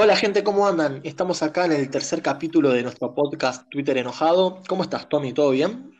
[0.00, 1.00] Hola gente, ¿cómo andan?
[1.02, 4.62] Estamos acá en el tercer capítulo de nuestro podcast Twitter Enojado.
[4.68, 5.32] ¿Cómo estás, Tommy?
[5.32, 5.92] ¿Todo bien?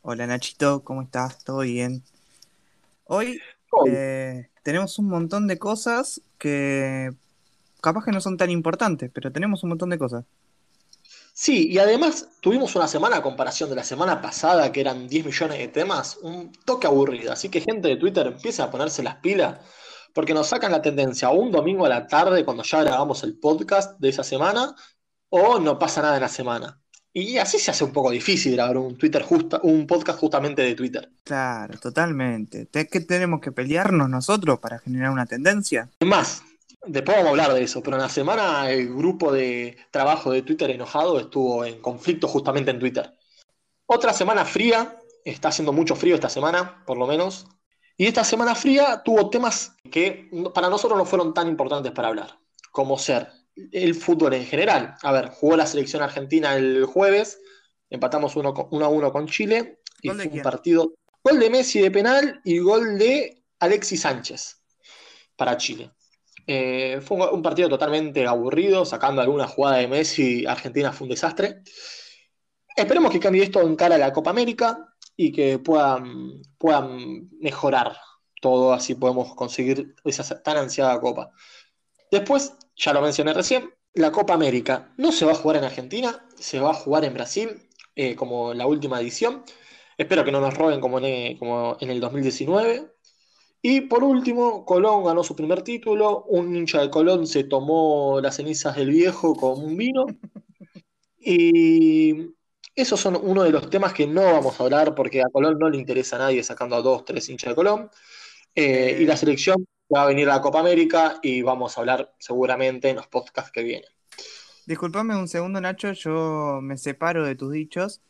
[0.00, 1.44] Hola Nachito, ¿cómo estás?
[1.44, 2.02] ¿Todo bien?
[3.04, 3.38] Hoy
[3.68, 7.10] Todo eh, tenemos un montón de cosas que
[7.82, 10.24] capaz que no son tan importantes, pero tenemos un montón de cosas.
[11.34, 15.26] Sí, y además tuvimos una semana a comparación de la semana pasada, que eran 10
[15.26, 17.30] millones de temas, un toque aburrido.
[17.30, 19.58] Así que gente de Twitter empieza a ponerse las pilas,
[20.14, 24.00] porque nos sacan la tendencia un domingo a la tarde cuando ya grabamos el podcast
[24.00, 24.74] de esa semana,
[25.28, 26.80] o no pasa nada en la semana.
[27.12, 30.74] Y así se hace un poco difícil grabar un Twitter justa, un podcast justamente de
[30.74, 31.10] Twitter.
[31.22, 32.66] Claro, totalmente.
[32.66, 35.90] ¿Te- ¿Qué tenemos que pelearnos nosotros para generar una tendencia?
[36.00, 36.42] Es más,
[36.86, 40.42] después vamos a hablar de eso, pero en la semana el grupo de trabajo de
[40.42, 43.12] Twitter enojado estuvo en conflicto justamente en Twitter.
[43.86, 47.46] Otra semana fría, está haciendo mucho frío esta semana, por lo menos.
[47.96, 52.38] Y esta semana fría tuvo temas que para nosotros no fueron tan importantes para hablar,
[52.72, 53.28] como ser
[53.70, 54.96] el fútbol en general.
[55.02, 57.40] A ver, jugó la selección argentina el jueves,
[57.88, 58.48] empatamos 1
[58.84, 60.42] a 1 con Chile, y ¿Gol de fue un quién?
[60.42, 60.94] partido.
[61.22, 64.60] Gol de Messi de penal y gol de Alexis Sánchez
[65.36, 65.92] para Chile.
[66.46, 71.10] Eh, fue un, un partido totalmente aburrido, sacando alguna jugada de Messi, Argentina fue un
[71.10, 71.62] desastre.
[72.76, 77.96] Esperemos que cambie esto en cara a la Copa América y que puedan, puedan mejorar
[78.40, 81.30] todo, así podemos conseguir esa tan ansiada Copa.
[82.10, 86.26] Después, ya lo mencioné recién, la Copa América no se va a jugar en Argentina,
[86.36, 89.44] se va a jugar en Brasil, eh, como la última edición.
[89.96, 92.90] Espero que no nos roben como en, como en el 2019.
[93.62, 96.24] Y por último, Colón ganó su primer título.
[96.24, 100.06] Un hincha de Colón se tomó las cenizas del viejo con un vino.
[101.26, 102.33] Y
[102.74, 105.70] esos son uno de los temas que no vamos a hablar porque a Colón no
[105.70, 107.90] le interesa a nadie sacando a dos, tres hinchas de Colón.
[108.54, 111.80] Eh, y la Eh, selección va a venir a la Copa América y vamos a
[111.82, 113.90] hablar seguramente en los podcasts que vienen.
[114.66, 118.02] disculpame un segundo, Nacho, yo me separo de tus dichos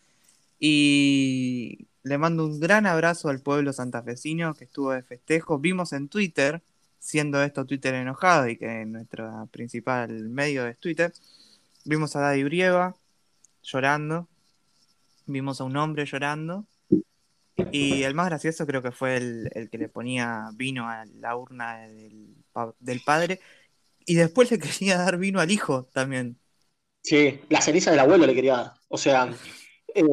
[0.59, 5.59] y le mando un gran abrazo al pueblo santafesino que estuvo de festejo.
[5.59, 6.63] Vimos en Twitter,
[6.99, 11.13] siendo esto Twitter enojado y que nuestro principal medio es Twitter,
[11.85, 12.97] vimos a Daddy Brieva
[13.63, 14.29] llorando,
[15.27, 16.67] vimos a un hombre llorando
[17.57, 21.37] y el más gracioso creo que fue el, el que le ponía vino a la
[21.37, 23.41] urna del, pa- del padre
[24.07, 26.39] y después le quería dar vino al hijo también.
[27.03, 28.73] Sí, la ceniza del abuelo le quería dar.
[28.89, 29.29] O sea,
[29.95, 30.05] eh,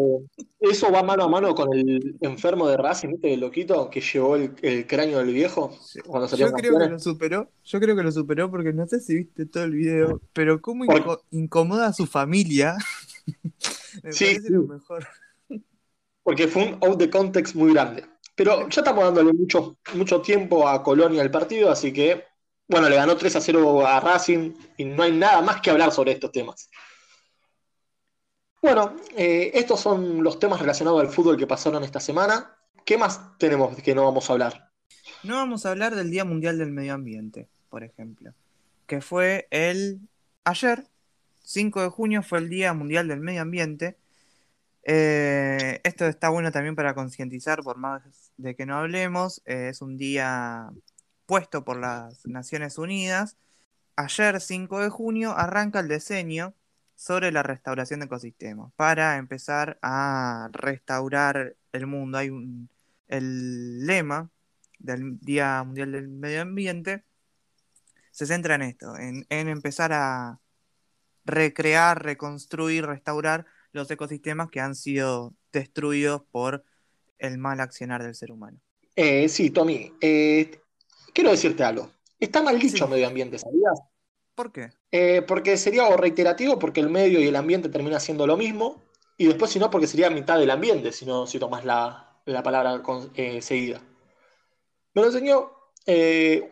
[0.59, 3.33] eso va mano a mano con el enfermo de Racing, ¿viste?
[3.33, 6.99] El loquito que llevó el, el cráneo del viejo cuando Yo salieron creo que lo
[6.99, 10.61] superó, yo creo que lo superó porque no sé si viste todo el video, pero
[10.61, 12.77] cómo inco- incomoda a su familia,
[14.03, 14.53] me Sí, parece sí.
[14.53, 15.07] lo mejor.
[16.23, 18.05] porque fue un out de context muy grande.
[18.35, 22.23] Pero ya estamos dándole mucho, mucho tiempo a Colonia al partido, así que,
[22.67, 25.91] bueno, le ganó 3 a 0 a Racing y no hay nada más que hablar
[25.91, 26.69] sobre estos temas.
[28.61, 32.55] Bueno, eh, estos son los temas relacionados al fútbol que pasaron esta semana.
[32.85, 34.71] ¿Qué más tenemos que no vamos a hablar?
[35.23, 38.33] No vamos a hablar del Día Mundial del Medio Ambiente, por ejemplo,
[38.87, 40.01] que fue el
[40.43, 40.87] ayer,
[41.51, 43.97] 5 de junio, fue el Día Mundial del Medio Ambiente.
[44.83, 48.03] Eh, esto está bueno también para concientizar, por más
[48.37, 50.71] de que no hablemos, eh, es un día
[51.25, 53.37] puesto por las Naciones Unidas.
[53.95, 56.53] Ayer, 5 de junio, arranca el diseño
[56.95, 62.17] sobre la restauración de ecosistemas para empezar a restaurar el mundo.
[62.17, 62.69] Hay un,
[63.07, 64.29] el lema
[64.79, 67.03] del Día Mundial del Medio Ambiente
[68.11, 70.39] se centra en esto, en, en empezar a
[71.25, 76.63] recrear, reconstruir, restaurar los ecosistemas que han sido destruidos por
[77.19, 78.59] el mal accionar del ser humano.
[78.95, 80.59] Eh, sí, Tommy, eh,
[81.13, 81.91] quiero decirte algo.
[82.19, 82.91] Está mal dicho Sí.
[82.91, 83.79] medio ambiente, ¿sabías?
[84.35, 84.71] ¿Por qué?
[84.91, 88.83] Eh, porque sería o reiterativo porque el medio y el ambiente termina siendo lo mismo,
[89.17, 92.43] y después si no porque sería mitad del ambiente, si no si tomas la, la
[92.43, 93.11] palabra con-
[93.41, 93.81] seguida.
[94.93, 95.51] Me lo enseñó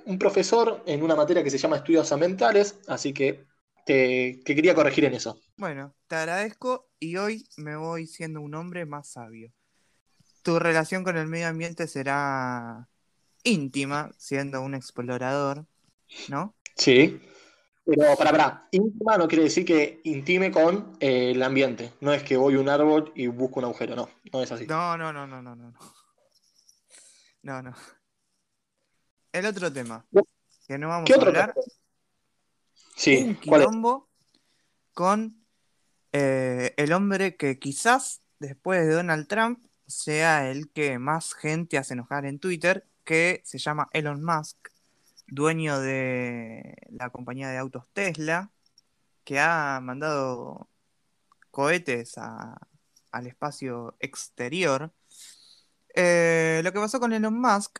[0.05, 3.45] un profesor en una materia que se llama estudios ambientales, así que
[3.93, 5.41] te quería corregir en eso.
[5.57, 9.51] Bueno, te agradezco y hoy me voy siendo un hombre más sabio.
[10.43, 12.87] Tu relación con el medio ambiente será
[13.43, 15.65] íntima, siendo un explorador,
[16.27, 16.55] ¿no?
[16.75, 17.19] Sí.
[17.83, 21.93] Pero para, para, íntima no quiere decir que intime con eh, el ambiente.
[21.99, 24.67] No es que voy a un árbol y busco un agujero, no, no es así.
[24.67, 25.71] No, no, no, no, no, no.
[25.71, 25.79] no.
[27.41, 27.73] No, no.
[29.31, 30.05] El otro tema
[30.67, 31.65] que no vamos ¿Qué a otro hablar, tema?
[32.99, 34.09] Sí, un quilombo
[34.93, 35.45] con
[36.11, 41.93] eh, el hombre que quizás después de Donald Trump sea el que más gente hace
[41.93, 44.67] enojar en Twitter, que se llama Elon Musk,
[45.27, 48.51] dueño de la compañía de autos Tesla,
[49.23, 50.67] que ha mandado
[51.51, 54.91] cohetes al espacio exterior.
[55.95, 57.79] Eh, lo que pasó con Elon Musk,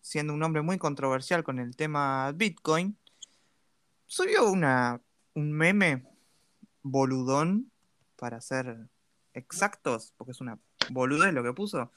[0.00, 2.98] siendo un hombre muy controversial con el tema Bitcoin,
[4.06, 5.00] subió una,
[5.34, 6.04] un meme
[6.82, 7.70] boludón,
[8.16, 8.88] para ser
[9.34, 10.58] exactos, porque es una
[10.90, 11.92] boludez lo que puso,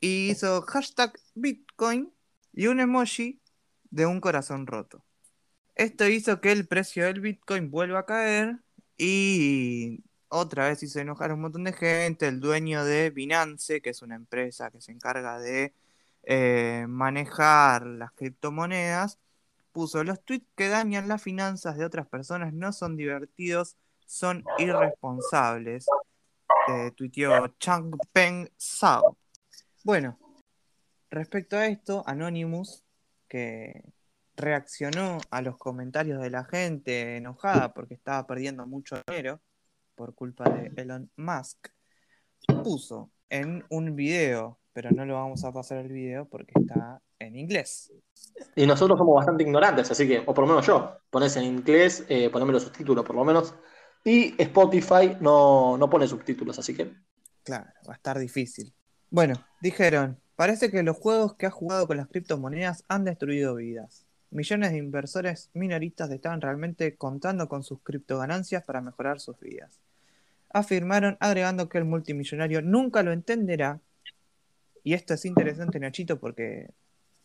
[0.00, 2.12] y hizo hashtag Bitcoin
[2.52, 3.40] y un emoji
[3.90, 5.04] de un corazón roto.
[5.74, 8.58] Esto hizo que el precio del Bitcoin vuelva a caer
[8.96, 12.28] y otra vez hizo enojar a un montón de gente.
[12.28, 15.72] El dueño de Binance, que es una empresa que se encarga de
[16.24, 19.18] eh, manejar las criptomonedas,
[19.74, 23.76] puso los tweets que dañan las finanzas de otras personas no son divertidos,
[24.06, 25.86] son irresponsables.
[26.68, 29.18] Eh, tuiteó Changpeng Sao.
[29.82, 30.16] Bueno,
[31.10, 32.84] respecto a esto, Anonymous,
[33.28, 33.82] que
[34.36, 39.42] reaccionó a los comentarios de la gente enojada porque estaba perdiendo mucho dinero
[39.96, 41.68] por culpa de Elon Musk,
[42.62, 47.36] puso en un video, pero no lo vamos a pasar el video porque está en
[47.36, 47.92] inglés.
[48.56, 52.04] Y nosotros somos bastante ignorantes, así que, o por lo menos yo, pones en inglés,
[52.08, 53.54] eh, poneme los subtítulos por lo menos.
[54.04, 56.92] Y Spotify no, no pone subtítulos, así que.
[57.44, 58.74] Claro, va a estar difícil.
[59.10, 64.04] Bueno, dijeron, parece que los juegos que has jugado con las criptomonedas han destruido vidas.
[64.30, 69.78] Millones de inversores minoristas estaban realmente contando con sus criptoganancias para mejorar sus vidas.
[70.52, 73.80] Afirmaron agregando que el multimillonario nunca lo entenderá.
[74.84, 76.70] Y esto es interesante, Nachito, porque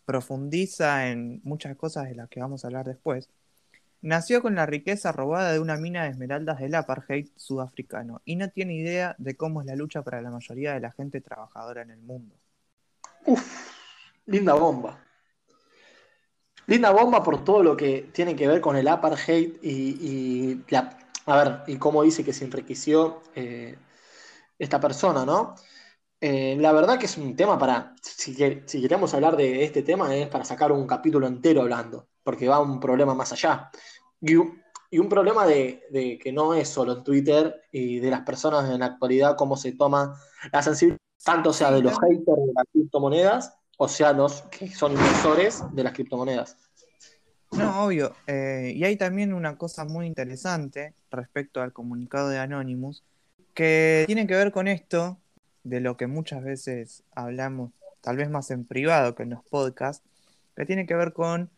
[0.05, 3.29] profundiza en muchas cosas de las que vamos a hablar después.
[4.01, 8.49] Nació con la riqueza robada de una mina de esmeraldas del apartheid sudafricano y no
[8.49, 11.91] tiene idea de cómo es la lucha para la mayoría de la gente trabajadora en
[11.91, 12.33] el mundo.
[13.25, 13.71] Uf,
[14.25, 15.03] linda bomba.
[16.65, 20.63] Linda bomba por todo lo que tiene que ver con el apartheid y,
[21.25, 23.75] a ver, y cómo dice que se enriqueció eh,
[24.57, 25.55] esta persona, ¿no?
[26.21, 28.33] Eh, la verdad que es un tema para, si,
[28.65, 32.59] si, queremos hablar de este tema, es para sacar un capítulo entero hablando, porque va
[32.59, 33.69] un problema más allá.
[34.21, 38.79] Y, un problema de, que no es solo en Twitter y de las personas en
[38.79, 40.19] la actualidad, cómo se toma
[40.51, 44.93] la sensibilidad, tanto sea de los haters de las criptomonedas, o sea, los que son
[44.93, 46.57] inversores de las criptomonedas.
[47.51, 48.13] No, obvio.
[48.27, 53.03] Eh, y hay también una cosa muy interesante respecto al comunicado de Anonymous,
[53.53, 55.17] que tiene que ver con esto,
[55.69, 57.71] de lo que muchas veces hablamos,
[58.01, 60.03] tal vez más en privado que en los podcasts,
[60.55, 61.49] que tiene que ver con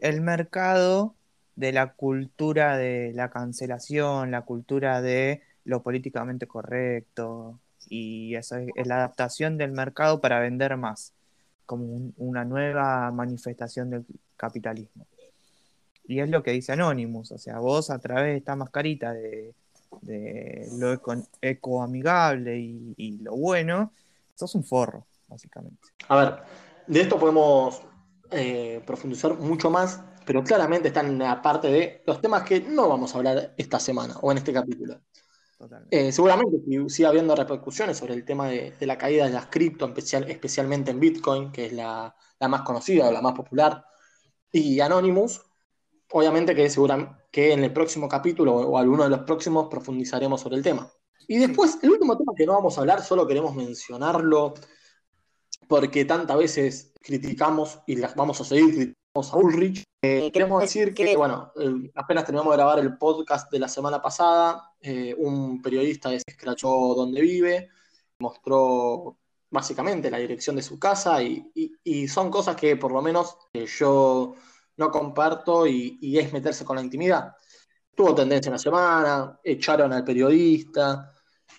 [0.00, 1.14] el mercado
[1.56, 8.86] de la cultura de la cancelación, la cultura de lo políticamente correcto y eso es,
[8.86, 11.12] la adaptación del mercado para vender más,
[11.66, 14.06] como una nueva manifestación del
[14.36, 15.06] capitalismo.
[16.06, 19.54] Y es lo que dice Anonymous, o sea, vos a través de esta mascarita de
[20.00, 20.98] de lo
[21.40, 23.92] eco, amigable y, lo bueno,
[24.34, 25.88] sos un forro, básicamente.
[26.08, 26.36] A ver,
[26.86, 27.82] de esto podemos
[28.30, 32.88] eh, profundizar mucho más, pero claramente están en la parte de los temas que no
[32.88, 35.00] vamos a hablar esta semana o en este capítulo.
[35.90, 36.56] Eh, seguramente
[36.88, 41.00] sigue habiendo repercusiones sobre el tema de, la caída de las cripto, especial, especialmente en
[41.00, 43.84] Bitcoin, que es la, la más conocida o la más popular,
[44.52, 45.42] y Anonymous,
[46.12, 50.56] obviamente que seguramente que en el próximo capítulo o alguno de los próximos profundizaremos sobre
[50.56, 50.90] el tema.
[51.28, 54.54] Y después, el último tema que no vamos a hablar, solo queremos mencionarlo
[55.68, 59.84] porque tantas veces criticamos y las vamos a seguir criticando a Ulrich.
[60.02, 61.52] Eh, queremos decir que, bueno,
[61.94, 67.20] apenas terminamos de grabar el podcast de la semana pasada, eh, un periodista escrachó donde
[67.20, 67.68] vive,
[68.18, 69.18] mostró
[69.50, 74.34] básicamente la dirección de su casa y, son cosas que por lo menos eh, yo
[74.80, 77.36] no comparto y, es meterse con la intimidad.
[77.94, 81.12] Tuvo tendencia en la semana, echaron al periodista,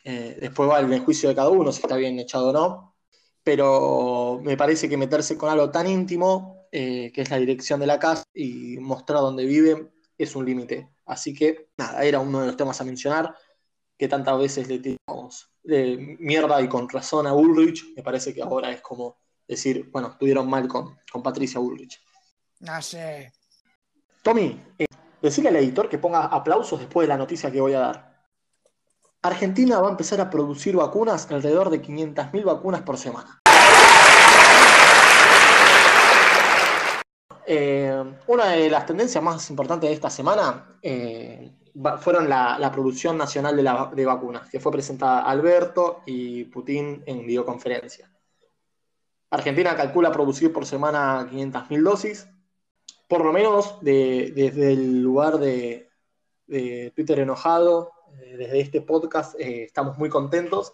[0.04, 2.96] eh, después va el juicio de cada uno si está bien echado o no,
[3.44, 7.86] pero me parece que meterse con algo tan íntimo, eh, que es la dirección de
[7.86, 10.90] la casa y mostrar dónde vive, es un límite.
[11.06, 13.36] Así que, nada, era uno de los temas a mencionar,
[13.98, 18.42] que tantas veces le tiramos de mierda y con razón a Ulrich, me parece que
[18.42, 22.01] ahora es como decir, bueno, estuvieron mal con, con Patricia Ulrich.
[22.62, 23.34] No sé.
[24.22, 24.86] Tommy, eh,
[25.22, 28.12] decirle al editor que ponga aplausos después de la noticia que voy a dar.
[29.24, 33.41] Argentina va a empezar a producir vacunas, alrededor de 500.000 vacunas por semana.
[37.46, 41.51] Eh, una de las tendencias más importantes de esta semana eh,
[42.00, 43.63] fueron la, producción nacional de,
[43.96, 48.10] de, vacunas, que fue presentada Alberto y Putin en videoconferencia.
[49.32, 52.27] Argentina calcula producir por semana 500.000 dosis,
[53.12, 55.89] por lo menos desde el lugar de,
[56.48, 57.91] de Twitter enojado,
[58.22, 60.74] eh, desde este podcast, eh, estamos muy contentos,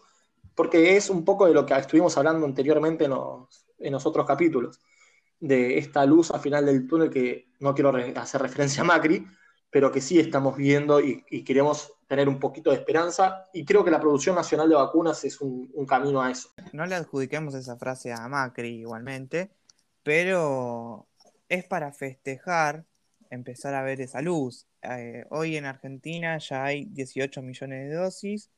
[0.54, 3.10] porque es un poco de lo que estuvimos hablando anteriormente en
[3.92, 4.80] los, otros capítulos,
[5.40, 9.26] de esta luz al final del túnel que no quiero hacer referencia a Macri,
[9.72, 13.46] pero que sí estamos viendo y, queremos tener un poquito de esperanza.
[13.52, 16.50] Y creo que la producción nacional de vacunas es un, camino a eso.
[16.72, 19.50] No le adjudiquemos esa frase a Macri igualmente,
[20.04, 21.08] pero
[21.50, 22.86] es para festejar
[23.30, 24.68] empezar a ver esa luz.
[24.82, 28.50] Eh, hoy en Argentina ya hay 18 millones de dosis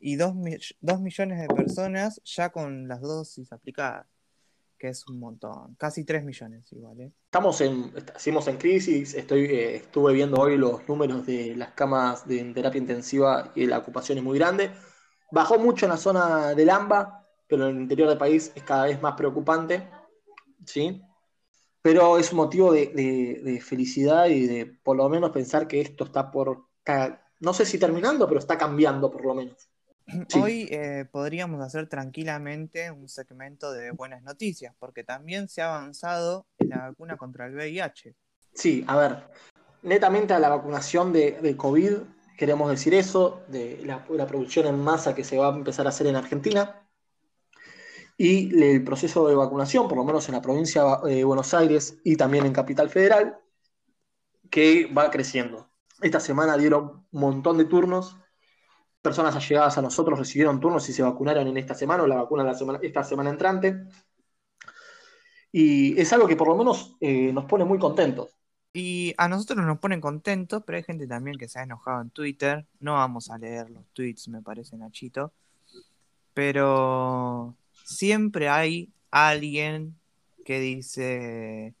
[0.00, 4.06] y 2, millones de personas ya con las dosis aplicadas,
[4.78, 7.00] que es un montón, casi 3 millones igual.
[7.00, 7.12] ¿eh?
[7.24, 12.26] Estamos en, estamos en crisis, Estoy, eh, estuve viendo hoy los números de las camas
[12.28, 14.70] de terapia intensiva y la ocupación es muy grande.
[15.30, 18.84] Bajó mucho en la zona del AMBA, pero en el interior del país es cada
[18.84, 19.88] vez más preocupante.
[20.64, 21.02] ¿sí?
[21.82, 26.30] Pero es un motivo de, felicidad y de por lo menos pensar que esto está
[26.30, 26.66] por,
[27.40, 29.68] no sé si terminando, pero está cambiando por lo menos.
[30.42, 36.46] Hoy eh, podríamos hacer tranquilamente un segmento de buenas noticias, porque también se ha avanzado
[36.58, 38.14] en la vacuna contra el VIH.
[38.54, 39.24] Sí, a ver,
[39.82, 41.98] netamente a la vacunación de, COVID,
[42.36, 46.06] queremos decir eso, de la producción en masa que se va a empezar a hacer
[46.06, 46.87] en Argentina
[48.20, 52.16] y el proceso de vacunación, por lo menos en la provincia de Buenos Aires y
[52.16, 53.38] también en Capital Federal,
[54.50, 55.70] que va creciendo.
[56.02, 58.16] Esta semana dieron un montón de turnos,
[59.00, 62.42] personas allegadas a nosotros recibieron turnos y se vacunaron en esta semana o la vacuna
[62.42, 63.84] la esta semana entrante.
[65.52, 68.36] Y es algo que por lo menos eh, nos pone muy contentos.
[68.72, 72.10] Y a nosotros nos ponen contentos, pero hay gente también que se ha enojado en
[72.10, 72.66] Twitter.
[72.80, 75.32] No vamos a leer los tweets, me parece, Nachito.
[76.34, 77.56] Pero
[77.88, 79.98] siempre hay alguien
[80.44, 81.74] que dice,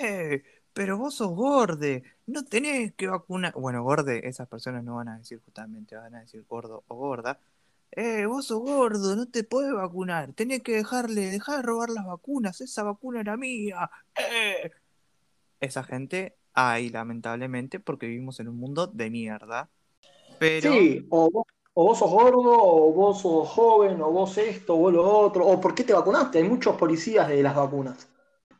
[0.00, 0.42] eh,
[0.72, 3.52] pero vos sos gorde, no tenés que vacunar.
[3.54, 7.38] Bueno, gorde, esas personas no van a decir justamente, van a decir gordo o gorda.
[7.90, 12.06] Eh, vos sos gordo, no te podés vacunar, tenés que dejarle, dejar de robar las
[12.06, 13.90] vacunas, esa vacuna era mía.
[14.16, 14.70] Eh.
[15.60, 19.68] Esa gente hay, lamentablemente, porque vivimos en un mundo de mierda.
[20.38, 20.72] Pero...
[20.72, 24.78] Sí, o vos o vos sos gordo, o vos sos joven, o vos esto, o
[24.78, 26.38] vos lo otro, o por qué te vacunaste.
[26.38, 28.08] Hay muchos policías de las vacunas.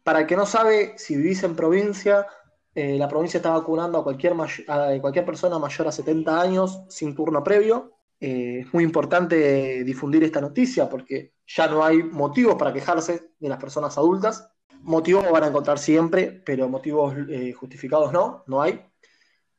[0.02, 2.26] Para el que no sabe, si vivís en provincia,
[2.75, 4.35] eh, la provincia está vacunando a cualquier,
[4.69, 7.92] a cualquier persona mayor a 70 años sin turno previo.
[8.19, 13.49] Eh, es muy importante difundir esta noticia porque ya no hay motivos para quejarse de
[13.49, 14.49] las personas adultas.
[14.81, 18.81] Motivos van a encontrar siempre, pero motivos eh, justificados no, no hay.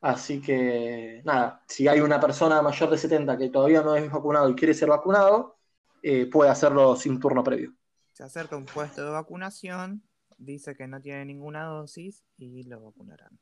[0.04, 4.50] Así que, nada, si hay una persona mayor de 70 que todavía no es vacunado
[4.50, 5.56] y quiere ser vacunado,
[6.02, 7.72] eh, puede hacerlo sin turno previo.
[8.12, 10.02] Se acerca un puesto de vacunación,
[10.36, 13.38] dice que no tiene ninguna dosis y lo vacunarán.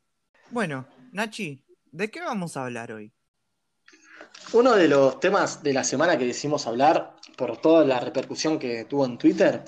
[0.53, 3.13] Bueno, Nachi, ¿de qué vamos a hablar hoy?
[4.53, 8.85] Uno de los temas de la semana que decimos hablar, por toda la repercusión que
[8.85, 9.65] tuvo en Twitter,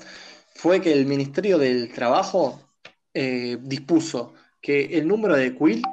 [0.53, 2.61] fue que el Ministerio del Trabajo
[3.13, 5.83] eh, dispuso que el número de quill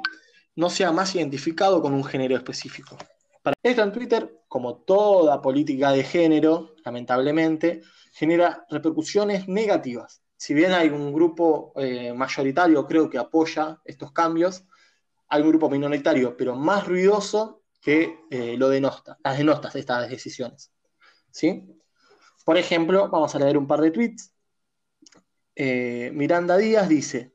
[0.55, 2.97] no sea más identificado con un género específico.
[3.41, 7.81] Para esto en Twitter, como toda política de género, lamentablemente,
[8.13, 10.21] genera repercusiones negativas.
[10.37, 14.63] Si bien hay un grupo eh, mayoritario, creo que apoya estos cambios,
[15.27, 20.09] hay un grupo minoritario, pero más ruidoso, que eh, lo denosta, las denostas de estas
[20.09, 20.71] decisiones.
[21.31, 21.67] ¿Sí?
[22.45, 24.33] Por ejemplo, vamos a leer un par de tweets.
[25.55, 27.32] Eh, Miranda Díaz dice,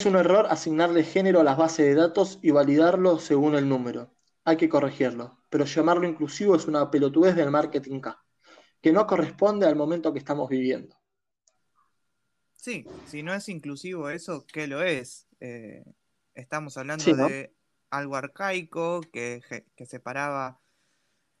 [0.00, 4.14] es un error asignarle género a las bases de datos y validarlo según el número.
[4.44, 8.24] Hay que corregirlo, pero llamarlo inclusivo es una pelotudez del marketing K,
[8.80, 10.96] que no corresponde al momento que estamos viviendo.
[12.54, 15.26] Sí, si no es inclusivo eso, ¿qué lo es?
[15.40, 15.84] Eh,
[16.34, 17.52] estamos hablando de
[17.90, 19.42] algo arcaico que,
[19.74, 20.60] que separaba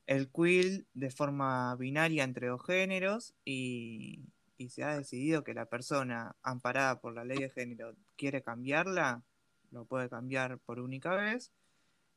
[0.06, 4.24] el quill de forma binaria entre dos géneros y,
[4.58, 9.22] y se ha decidido que la persona amparada por la ley de género quiere cambiarla,
[9.70, 11.52] lo puede cambiar por única vez.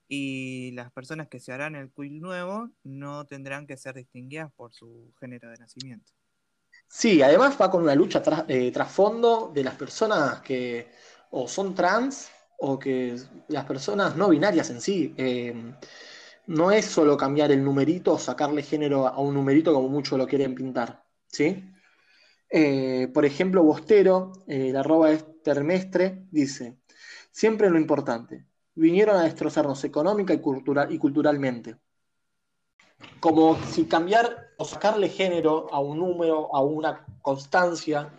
[0.08, 4.74] Y las personas que se harán el quill nuevo no tendrán que ser distinguidas por
[4.74, 6.12] su género de nacimiento.
[6.88, 10.92] Sí, además va con una lucha eh, trasfondo de las personas que
[11.30, 13.16] o son trans o que
[13.48, 15.14] las personas no binarias en sí.
[15.16, 15.74] Eh,
[16.48, 20.28] no es solo cambiar el numerito o sacarle género a un numerito como muchos lo
[20.28, 21.02] quieren pintar.
[21.32, 21.71] ¿sí?
[22.54, 26.80] Eh, por ejemplo, Bostero, eh, el arroba es termestre, dice,
[27.32, 31.78] siempre lo importante, vinieron a destrozarnos económica y, cultural, y culturalmente.
[33.22, 38.14] Como si cambiar o sacarle género a un número, a una constancia,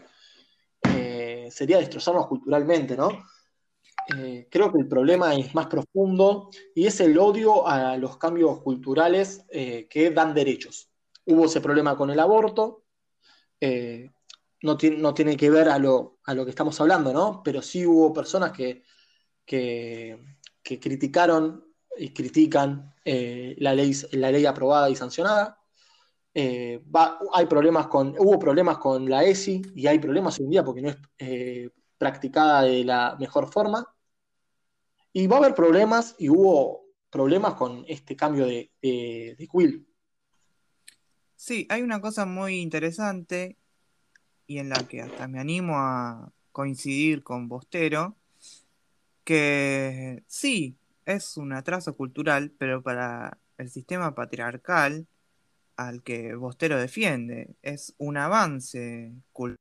[0.82, 3.10] eh, sería destrozarnos culturalmente, ¿no?
[4.16, 8.62] Eh, creo que el problema es más profundo y es el odio a los cambios
[8.62, 10.90] culturales que dan derechos.
[11.26, 12.82] Hubo ese problema con el aborto,
[14.62, 17.42] no, tiene, no, tiene, que ver a lo, a lo, que estamos hablando, ¿no?
[17.45, 18.85] Pero sí hubo personas que,
[19.45, 20.19] que,
[20.81, 21.64] criticaron
[21.99, 25.59] y critican la, ley, la ley aprobada y sancionada.
[26.35, 30.64] Va, hay problemas con, hubo problemas con la ESI y hay problemas hoy en día
[30.64, 31.71] porque no es
[32.02, 33.87] practicada de la mejor forma.
[35.12, 39.87] Y va a haber problemas, y hubo problemas con este cambio de, de, Quill.
[41.37, 43.59] Sí, hay una cosa muy interesante
[44.52, 48.14] y en la que hasta me animo a coincidir con Bostero,
[49.25, 55.06] que sí, es un atraso cultural, pero para el sistema patriarcal
[55.76, 59.56] al que Bostero defiende, es un avance cultural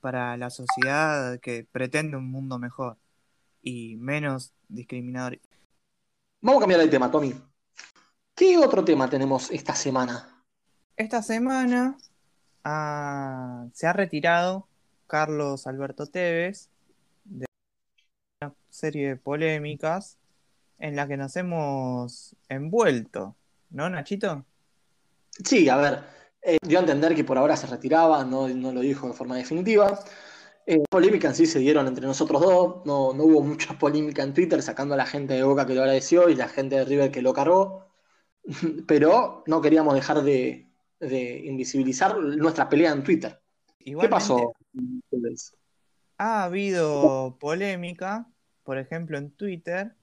[0.00, 2.98] para la sociedad que pretende un mundo mejor
[3.62, 5.40] y menos discriminador.
[6.40, 7.34] Vamos a cambiar de tema, Tommy.
[8.36, 10.44] ¿Qué otro tema tenemos esta semana?
[10.96, 11.98] Esta semana
[12.68, 14.66] ah, se ha retirado
[15.06, 16.68] Carlos Alberto Tevez
[17.24, 17.46] de
[18.40, 20.18] una serie de polémicas
[20.78, 23.36] en la que nos hemos envuelto,
[23.70, 24.44] ¿no, Nachito?
[25.44, 26.04] Sí, a ver,
[26.42, 29.36] eh, dio a entender que por ahora se retiraba, no, no lo dijo de forma
[29.36, 29.98] definitiva.
[30.66, 34.62] Eh, polémica sí se dieron entre nosotros dos, no, no, hubo mucha polémica en Twitter
[34.62, 37.22] sacando a la gente de Boca que lo agradeció y la gente de River que
[37.22, 37.86] lo cargó,
[38.86, 40.67] pero no queríamos dejar de,
[41.00, 43.40] de invisibilizar nuestra pelea en Twitter.
[43.78, 44.52] ¿Qué pasó?
[46.18, 48.26] Ha habido polémica,
[48.64, 49.94] por ejemplo en Twitter,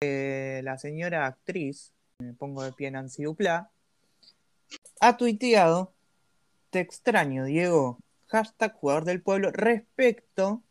[0.00, 3.70] eh, la señora actriz, me pongo de pie Nancy Dupla,
[5.00, 5.92] ha tuiteado,
[6.70, 10.62] te extraño, Diego, hashtag jugador del pueblo, respecto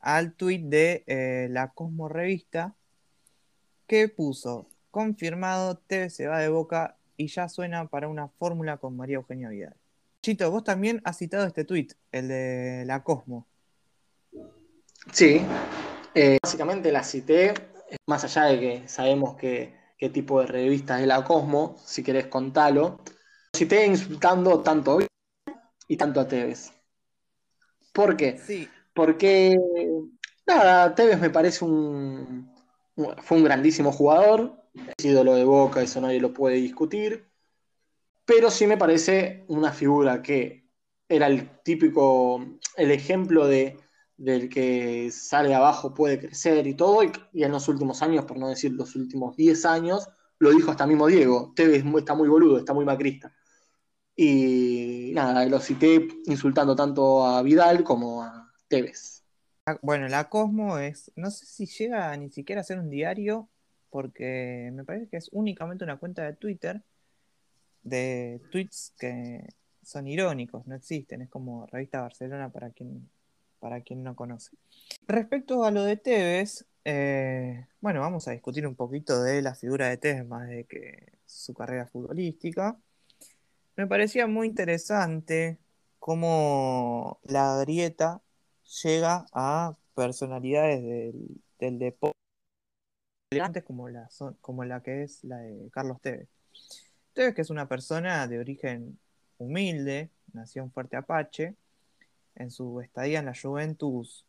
[0.00, 2.74] al tuit de eh, la Cosmo Revista,
[3.86, 8.96] que puso, confirmado, TV se va de boca y ya suena para una fórmula con
[8.96, 9.76] María Eugenia Vidal.
[10.22, 13.46] Chito, vos también has citado este tuit, el de la Cosmo.
[15.12, 15.42] Sí,
[16.14, 17.54] eh, básicamente la cité,
[18.06, 22.26] más allá de que sabemos que, qué tipo de revista es la Cosmo, si querés
[22.26, 23.00] contalo
[23.54, 25.06] cité insultando tanto hoy
[25.88, 26.72] y tanto a Tevez.
[27.92, 28.38] ¿Por qué?
[28.38, 28.68] Sí.
[28.94, 29.58] Porque,
[30.46, 32.50] nada, Tevez me parece un.
[33.22, 37.28] Fue un grandísimo jugador, es ídolo de boca, eso nadie lo puede discutir.
[38.24, 40.68] Pero sí me parece una figura que
[41.08, 42.44] era el típico,
[42.76, 43.78] el ejemplo de,
[44.16, 48.38] del que sale abajo puede crecer y todo, y, y, en los últimos años, por
[48.38, 50.08] no decir los últimos 10 años,
[50.38, 53.32] lo dijo hasta mismo Diego, Tevez está muy boludo, está muy macrista.
[54.16, 59.22] Y nada, lo cité insultando tanto a Vidal como a Tevez.
[59.66, 63.48] Ah, bueno, la Cosmo es, no sé si llega ni siquiera a ser un diario,
[63.92, 66.82] porque me parece que es únicamente una cuenta de Twitter
[67.84, 69.46] de tweets que
[69.82, 73.08] son irónicos, no existen, es como Revista Barcelona para quien,
[73.60, 74.56] para quien no conoce.
[75.06, 79.88] Respecto a lo de Tevez, eh, bueno, vamos a discutir un poquito de la figura
[79.88, 82.76] de Tevez más de que su carrera futbolística
[83.76, 85.58] me parecía muy interesante
[85.98, 88.22] cómo la grieta
[88.82, 90.82] llega a personalidades
[91.58, 92.18] del, deporte
[93.64, 94.08] como la,
[94.40, 96.28] como la que es la de Carlos Tevez.
[97.12, 98.98] Tevez que es una persona de origen
[99.38, 101.54] humilde, nació en Fuerte Apache,
[102.34, 104.24] en su estadía en la Juventus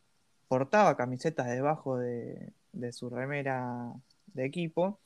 [0.47, 3.91] portaba camisetas debajo de, de su remera
[4.33, 4.99] de equipo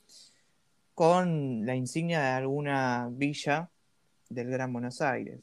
[0.94, 3.70] con la insignia de alguna villa
[4.30, 5.40] del Gran Buenos Aires.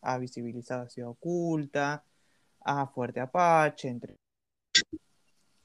[0.00, 2.02] Ha visibilizado a Ciudad Oculta,
[2.64, 4.16] a Fuerte Apache, entre...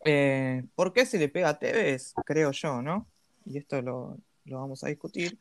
[0.05, 2.13] Eh, ¿Por qué se le pega a Tevez?
[2.25, 3.07] Creo yo, ¿no?
[3.45, 5.37] Y esto lo, vamos a discutir.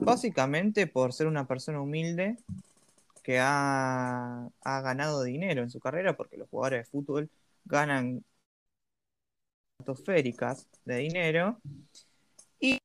[0.00, 2.36] Básicamente por ser una persona humilde
[3.22, 7.30] que ha, ganado dinero en su carrera, porque los jugadores de fútbol
[7.64, 8.24] ganan
[9.78, 11.60] estratosféricas de dinero,
[12.60, 12.78] y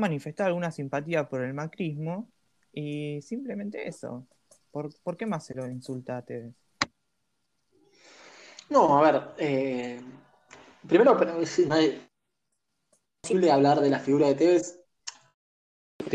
[0.00, 2.28] manifestar alguna simpatía por el macrismo
[2.72, 4.26] y simplemente eso.
[4.70, 6.54] ¿Por, qué más se lo insulta a Tevez?
[8.72, 10.00] No, a ver, eh,
[10.88, 11.60] primero, pero es,
[13.20, 14.80] posible hablar de la figura de Tevez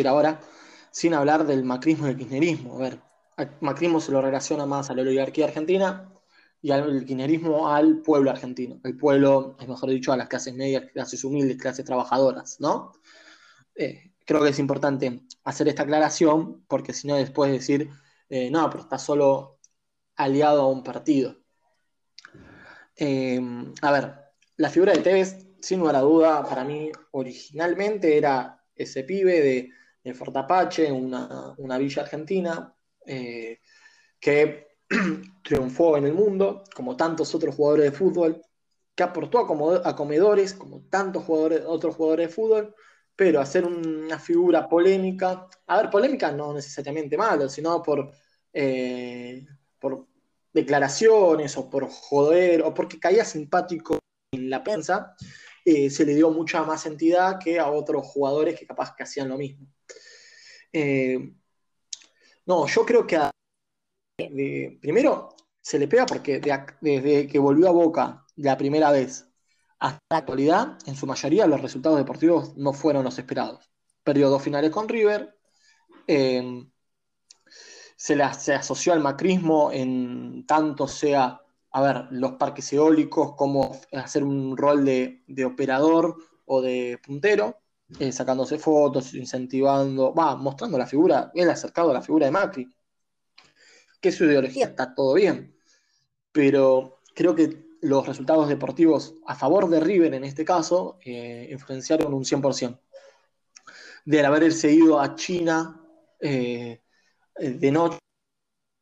[0.08, 0.42] ahora
[0.92, 2.76] sin hablar del macrismo y el kirchnerismo.
[2.76, 3.00] A ver,
[3.62, 6.12] macrismo se lo relaciona más a la oligarquía argentina
[6.60, 8.82] y al kirchnerismo al pueblo argentino.
[8.84, 12.92] El pueblo, es mejor dicho, a las clases medias, clases humildes, clases trabajadoras, ¿no?
[13.76, 17.92] Eh, creo que es importante hacer esta aclaración, porque si no después decir,
[18.30, 19.60] eh, no, pero está solo
[20.16, 21.38] aliado a un partido.
[22.98, 23.40] Eh,
[23.82, 24.14] a ver,
[24.58, 29.70] la figura de Tevez, sin lugar a duda, para mí originalmente era ese pibe de,
[30.04, 32.74] de Fortapache, una, una villa argentina,
[33.06, 33.60] eh,
[34.20, 34.68] que
[35.44, 38.42] triunfó en el mundo, como tantos otros jugadores de fútbol,
[38.96, 42.76] que aportó a, comedores, como tantos jugadores, otros jugadores de fútbol,
[43.16, 48.12] pero hacer una figura polémica, a ver, polémica no necesariamente malo, sino por,
[48.52, 49.46] eh,
[49.80, 50.07] por
[50.58, 54.00] declaraciones o por joder, o porque caía simpático
[54.32, 55.16] en la prensa,
[55.64, 59.30] eh, se le dio mucha más entidad que a otros jugadores que capaz que hacían
[59.30, 59.68] lo mismo.
[60.74, 61.34] Eh,
[62.46, 63.20] no, yo creo que
[64.82, 66.40] primero se le pega porque
[66.82, 69.28] desde que volvió a Boca la primera vez
[69.80, 73.70] hasta la actualidad, en su mayoría los resultados deportivos no fueron los esperados.
[74.04, 75.38] Perdió dos finales con River,
[76.08, 76.66] eh,
[77.98, 84.24] se, se asoció al macrismo en tanto sea, a ver, los parques eólicos como hacer
[84.24, 87.58] un rol de, operador o de puntero,
[88.00, 92.70] eh, sacándose fotos, incentivando, va, mostrando la figura, él acercado a la figura de Macri
[94.00, 95.56] que su ideología está todo bien,
[96.32, 102.14] pero creo que los resultados deportivos a favor de River en este caso eh, influenciaron
[102.14, 102.80] un 100%.
[104.06, 105.82] Del haberse ido a China
[106.20, 106.82] eh,
[107.40, 108.00] de noche,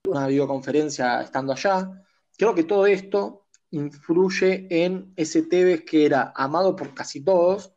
[0.07, 2.05] una videoconferencia estando allá,
[2.37, 7.73] creo que todo esto influye en ese Tevez que era amado por casi todos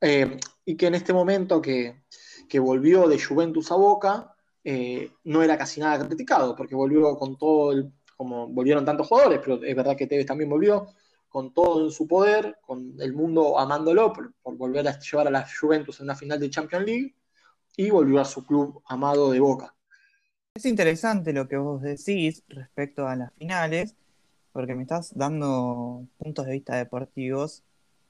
[0.00, 2.04] eh, y que en este momento que,
[2.48, 7.36] que volvió de Juventus a Boca, eh, no era casi nada criticado, porque volvió con
[7.36, 10.88] todo el, como volvieron tantos jugadores, pero es verdad que Tevez también volvió
[11.28, 15.46] con todo en su poder, con el mundo amándolo por, volver a llevar a la
[15.48, 17.14] Juventus en una final de Champions League,
[17.78, 19.72] y volvió a su club amado de Boca.
[20.52, 23.94] Es interesante lo que vos decís respecto a las finales,
[24.52, 27.62] porque me estás dando puntos de vista deportivos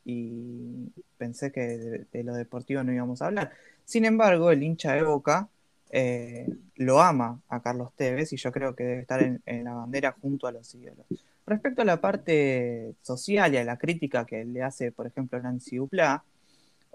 [0.06, 3.52] y pensé que de, lo deportivo no íbamos a hablar.
[3.84, 5.50] Sin embargo, el hincha de Boca
[5.90, 10.16] eh, lo ama a Carlos Tevez y yo creo que debe estar en, la bandera
[10.18, 11.04] junto a los ídolos.
[11.46, 15.76] Respecto a la parte social y a la crítica que le hace, por ejemplo, Nancy
[15.76, 16.24] Duplá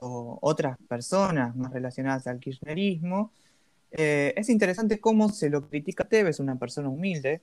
[0.03, 3.31] o otras personas más relacionadas al kirchnerismo,
[3.91, 7.41] eh, es interesante cómo se lo critica a Tevez, una persona humilde,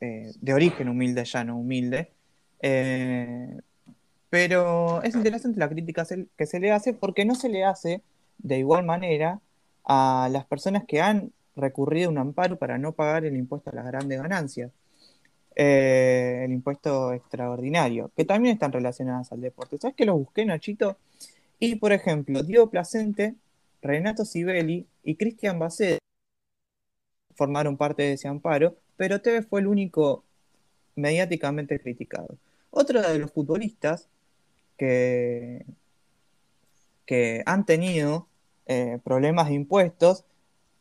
[0.00, 2.10] eh, de origen humilde, ya no humilde,
[4.30, 6.04] pero es interesante la crítica
[6.36, 8.02] que se le hace porque no se le hace
[8.38, 9.40] de igual manera
[9.84, 13.74] a las personas que han recurrido a un amparo para no pagar el impuesto a
[13.74, 14.70] las grandes ganancias,
[15.54, 19.78] eh, el impuesto extraordinario, que también están relacionadas al deporte.
[19.78, 20.98] ¿Sabes que lo busqué, Nachito?
[21.58, 23.34] Y, por ejemplo, Diego Placente,
[23.82, 25.98] Renato Sibeli y Cristian Bacet
[27.34, 30.24] formaron parte de ese amparo, pero TV fue el único
[30.96, 32.36] mediáticamente criticado.
[32.70, 34.08] Otro de los futbolistas
[34.76, 35.64] que,
[37.04, 38.26] que han tenido
[38.66, 40.24] eh, problemas de impuestos,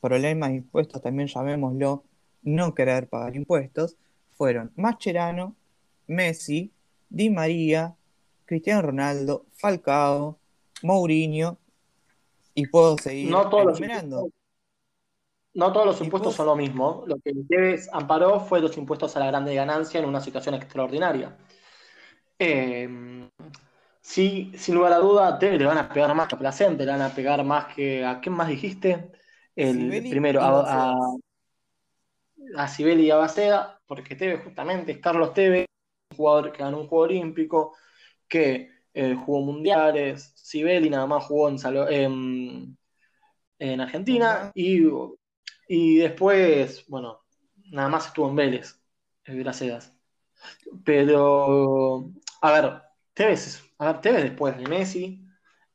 [0.01, 2.03] problemas de impuestos también llamémoslo
[2.43, 3.97] no querer pagar impuestos,
[4.37, 5.55] fueron Mascherano,
[6.07, 6.71] Messi,
[7.09, 7.95] Di María,
[8.45, 10.37] Cristiano Ronaldo, Falcao,
[10.83, 11.57] Mourinho,
[12.53, 14.25] y puedo seguir no todos Los impuestos,
[15.53, 17.03] no todos los impuestos son lo mismo.
[17.07, 21.37] Lo que ustedes amparó fue los impuestos a la grande ganancia en una situación extraordinaria.
[22.39, 23.29] Eh,
[24.05, 26.91] Sí, sin lugar a duda, te le van a pegar más que a Placente, le
[26.91, 28.05] van a pegar más que.
[28.05, 29.11] ¿A quién más dijiste?
[29.55, 30.93] El primero, a,
[32.55, 35.65] a, Sibeli y a Baceda, porque Teve justamente es Carlos Teve,
[36.11, 37.75] un jugador que ganó un juego olímpico,
[38.27, 42.77] que eh, jugó mundiales, Sibeli nada más jugó en,
[43.59, 44.83] en, Argentina, y,
[45.67, 47.25] y después, bueno,
[47.71, 48.81] nada más estuvo en Vélez,
[49.25, 49.93] en Bracedas.
[50.85, 52.09] Pero,
[52.41, 52.81] a ver,
[53.13, 55.27] Tevez, a ver, Tevez después de Messi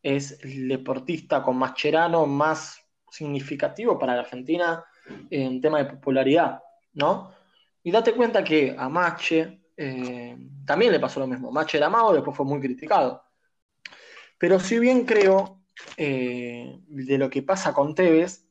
[0.02, 2.80] es el deportista con más cherano, más
[3.11, 4.83] significativo para la Argentina
[5.28, 6.62] en tema de popularidad,
[6.94, 7.35] ¿no?
[7.83, 11.51] Y date cuenta que a Mache eh, también le pasó lo mismo.
[11.51, 13.25] Mache era después fue muy criticado.
[14.37, 15.62] Pero si bien creo
[15.97, 18.47] eh, de lo que pasa con Tevez,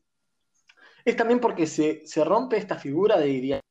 [1.05, 3.61] es también porque se, rompe esta figura de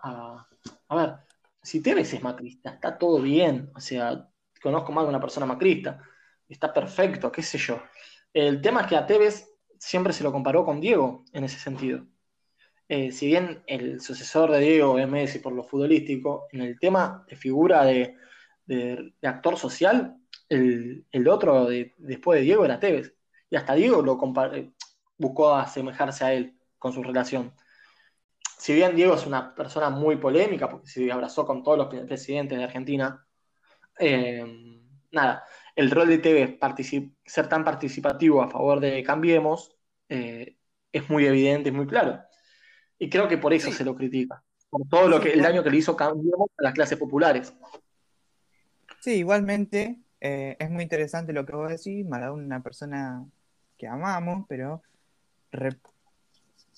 [0.00, 0.46] a,
[0.88, 1.16] a ver,
[1.60, 4.28] si Tevez es macrista, está todo bien, o sea,
[4.62, 6.00] conozco más de una persona macrista,
[6.48, 7.82] está perfecto, qué sé yo.
[8.32, 12.06] El tema es que a Tevez siempre se lo comparó con Diego en ese sentido.
[12.88, 17.24] Eh, si bien el sucesor de Diego es Messi por lo futbolístico, en el tema
[17.28, 18.16] de figura de,
[19.22, 20.16] actor social,
[20.48, 21.68] el, otro
[21.98, 23.14] después de Diego era Tevez.
[23.50, 24.18] Y hasta Diego lo
[25.18, 27.54] buscó asemejarse a él con su relación.
[28.58, 32.58] si bien Diego es una persona muy polémica, porque se abrazó con todos los presidentes
[32.58, 33.26] de Argentina,
[33.98, 34.44] eh,
[35.10, 35.44] nada,
[35.76, 36.58] el rol de TV
[37.24, 39.74] ser tan participativo a favor de Cambiemos
[40.08, 40.56] eh,
[40.92, 42.22] es muy evidente, es muy claro.
[43.02, 45.70] Y creo que por eso se lo critica, por todo lo que, el daño que
[45.70, 47.52] le hizo Cambiemos a las clases populares.
[49.00, 53.26] Sí, igualmente eh, es muy interesante lo que vos decís, Maradona una persona
[53.76, 54.84] que amamos, pero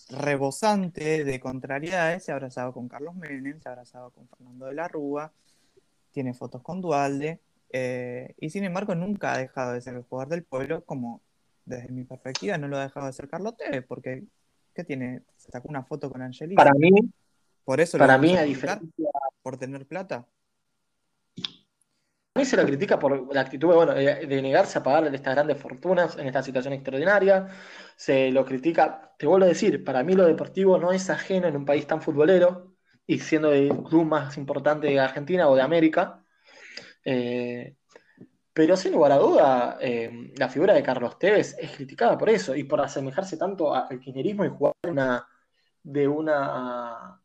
[0.08, 4.72] rebosante de contrariedades, se ha abrazado con Carlos Menem, se ha abrazado con Fernando de
[4.72, 5.30] la Rúa,
[6.10, 10.30] tiene fotos con Dualde, eh, y sin embargo nunca ha dejado de ser el jugador
[10.30, 11.20] del pueblo, como
[11.66, 14.24] desde mi perspectiva no lo ha dejado de ser Carlos Tevez, porque
[14.74, 15.22] ¿qué tiene?
[15.36, 16.56] Se sacó una foto con Angelina.
[16.56, 16.90] Para mí,
[17.64, 18.80] por eso para mí, a diferencia...
[19.42, 20.26] por tener plata.
[22.36, 25.56] A mí se lo critica por la actitud bueno, de negarse a pagar estas grandes
[25.56, 27.46] fortunas en esta situación extraordinaria.
[27.94, 31.56] Se lo critica, te vuelvo a decir, para mí lo deportivo no es ajeno en
[31.56, 32.74] un país tan futbolero
[33.06, 36.24] y siendo el club más importante de Argentina o de América.
[37.04, 37.76] Eh,
[38.54, 42.54] pero sin lugar a duda, eh, la figura de Carlos Tevez es criticada por eso
[42.54, 45.26] y por asemejarse tanto al kirchnerismo y jugar una,
[45.82, 47.20] de una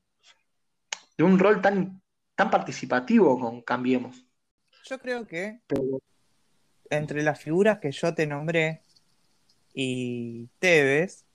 [1.16, 2.02] de un rol tan,
[2.34, 4.26] tan participativo con Cambiemos.
[4.86, 5.60] Yo creo que
[6.90, 8.82] entre las figuras que yo te nombré
[9.74, 11.26] y Tevez,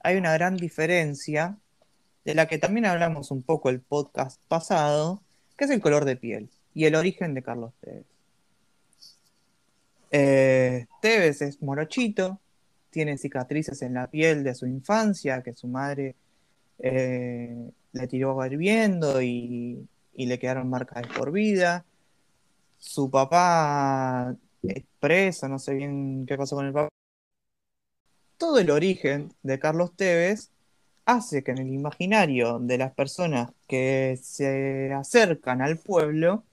[0.00, 1.56] hay una gran diferencia
[2.26, 5.22] de la que también hablamos un poco el podcast pasado,
[5.56, 8.13] que es el color de piel y el origen de Carlos Tevez.
[10.16, 12.40] Eh, Tevez es morochito,
[12.88, 16.14] tiene cicatrices en la piel de su infancia, que su madre
[16.78, 21.84] eh, le tiró hirviendo y, y le quedaron marcas de por vida.
[22.78, 26.90] Su papá es preso, no sé bien qué pasó con el papá.
[28.38, 30.50] Todo el origen de Carlos Tevez
[31.06, 36.44] hace que en el imaginario de las personas que se acercan al pueblo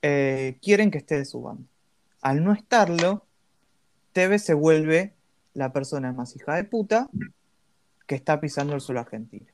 [0.00, 1.73] eh, quieren que esté de su bando.
[2.24, 3.26] Al no estarlo,
[4.14, 5.12] Tevez se vuelve
[5.52, 7.10] la persona más hija de puta
[8.06, 9.46] que está pisando el suelo argentino.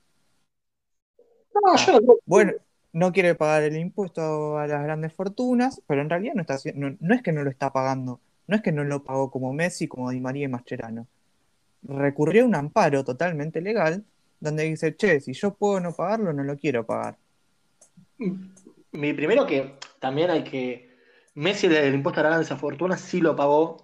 [1.52, 2.52] No, yo no Bueno,
[2.92, 6.96] no quiere pagar el impuesto a las grandes fortunas, pero en realidad no, está, no,
[7.00, 9.88] no es que no lo está pagando, no es que no lo pagó como Messi,
[9.88, 11.08] como Di María y Mascherano.
[11.82, 14.04] Recurrió a un amparo totalmente legal
[14.38, 17.16] donde dice, che, si yo puedo no pagarlo, no lo quiero pagar.
[18.92, 20.89] Mi primero que también hay que.
[21.34, 23.78] Messi el, impuesto a la grandes fortunas sí lo pagó.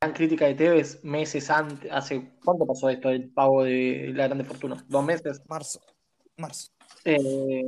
[0.00, 1.90] Gran crítica de Tevez meses antes.
[1.90, 4.84] ¿Hace cuánto pasó esto el pago de la grande fortuna?
[4.88, 5.42] ¿Dos meses?
[5.48, 5.80] Marzo.
[6.36, 6.70] Marzo.
[7.04, 7.62] Eh,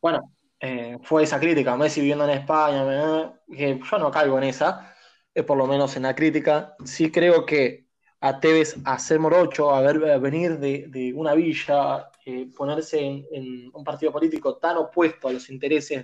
[0.00, 1.76] bueno, eh, fue esa crítica.
[1.76, 4.94] Messi viviendo en España, que yo no caigo en esa,
[5.32, 6.74] es por lo menos en la crítica.
[6.84, 7.84] Sí creo que
[8.20, 12.98] a Tevez a ser morocho, a, ver, venir de, una villa, eh, ponerse
[13.30, 16.02] en, un partido político tan opuesto a los intereses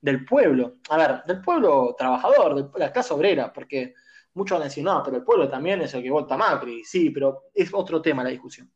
[0.00, 0.78] del pueblo.
[0.88, 3.94] A ver, del pueblo trabajador, de la clase obrera, porque
[4.34, 6.84] muchos van a decir, no, pero el pueblo también es el que vota Macri.
[6.84, 8.72] Sí, pero es otro tema la discusión.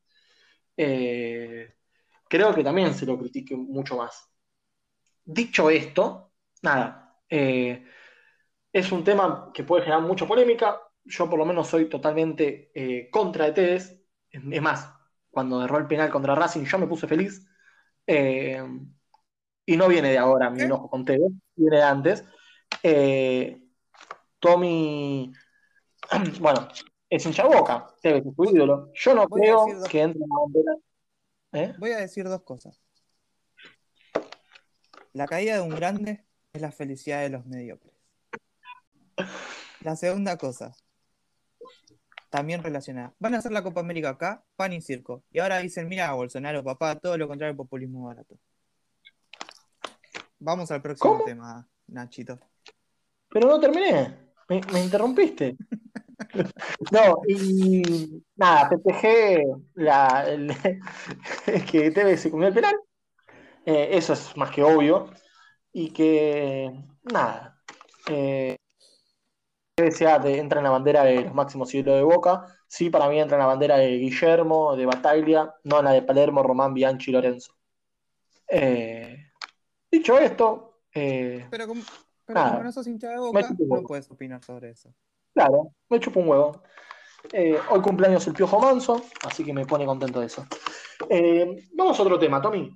[0.77, 1.75] Eh,
[2.29, 4.31] creo que también se lo critique mucho más.
[5.25, 6.33] Dicho esto,
[6.63, 7.85] nada, eh,
[8.73, 13.11] es un tema que puede generar mucha polémica yo por lo menos soy totalmente eh,
[13.11, 14.01] contra de Tevez.
[14.31, 14.93] Es más,
[15.31, 17.47] cuando derró el penal contra Racing yo me puse feliz.
[19.67, 22.25] Y no viene de ahora mi enojo con Tevez, viene de antes.
[22.83, 23.63] Eh,
[24.39, 25.33] Tommy,
[26.41, 26.69] bueno,
[27.09, 28.91] es hincha boca, Tevez es su ídolo.
[28.95, 31.77] Yo no creo que entre en la bandera.
[31.79, 32.81] Voy a decir dos cosas.
[35.13, 37.95] La caída de un grande es la felicidad de los mediocres.
[39.81, 40.75] La segunda cosa,
[42.31, 43.15] también relacionada.
[43.21, 45.23] Van a hacer la Copa América acá, pan y circo.
[45.31, 48.37] Y ahora dicen, mira, Bolsonaro, papá, todo lo contrario populismo barato.
[50.45, 52.39] Vamos al próximo tema, Nachito.
[53.31, 54.33] Pero no terminé.
[54.47, 55.57] Me, interrumpiste.
[56.93, 60.27] no, y nada, festejé la,
[61.71, 62.77] que TV se comió el penal.
[63.65, 65.09] Eh, eso es más que obvio.
[65.73, 66.71] Y que,
[67.05, 67.59] nada,
[68.11, 68.57] eh,
[69.93, 72.47] sea, entra en la bandera de los máximos siglos de Boca.
[72.69, 76.03] Sí, para mí entra en la bandera de Guillermo, de Bataglia, no en la de
[76.03, 77.55] Palermo, Román, Bianchi y Lorenzo.
[78.47, 79.14] Eh,
[79.99, 80.81] dicho esto.
[80.93, 81.83] Eh, pero como,
[82.29, 84.95] no sos hincha de Boca, no puedes opinar sobre eso.
[85.33, 86.63] Claro, me chupo un huevo.
[87.33, 90.47] Eh, hoy cumpleaños el Piojo Manso, así que me pone contento de eso.
[91.75, 92.71] vamos a otro tema, Tommy.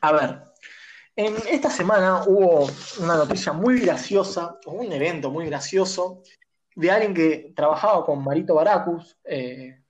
[0.00, 0.42] a ver,
[1.16, 2.66] en esta semana hubo
[2.98, 6.22] una noticia muy graciosa, un evento muy gracioso,
[6.74, 9.80] de alguien que trabajaba con Marito Baracus, eh,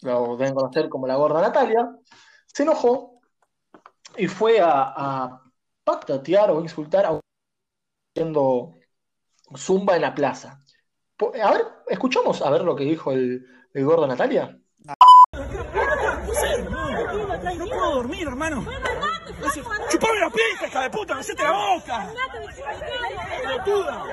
[0.00, 1.90] lo deben conocer como la gorda Natalia,
[2.46, 3.17] se enojó
[4.18, 5.42] y fue a, a
[5.84, 7.20] patatear o insultar a un
[8.14, 8.74] haciendo
[9.56, 10.60] zumba en la plaza.
[11.42, 14.58] A ver, escuchamos a ver lo que dijo el, el gordo Natalia.
[14.82, 14.94] No
[17.66, 18.66] puedo dormir, hermano.
[19.88, 22.12] Chupame la pija, hija de puta, hacete la boca.
[23.42, 24.04] Pelotuda.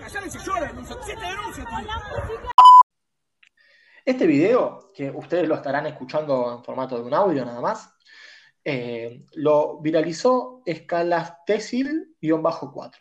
[0.00, 0.72] Callale si llora,
[1.04, 1.78] siete denuncias, tío.
[4.08, 7.92] Este video, que ustedes lo estarán escuchando en formato de un audio nada más,
[8.64, 12.92] eh, lo viralizó Escalastesil-4.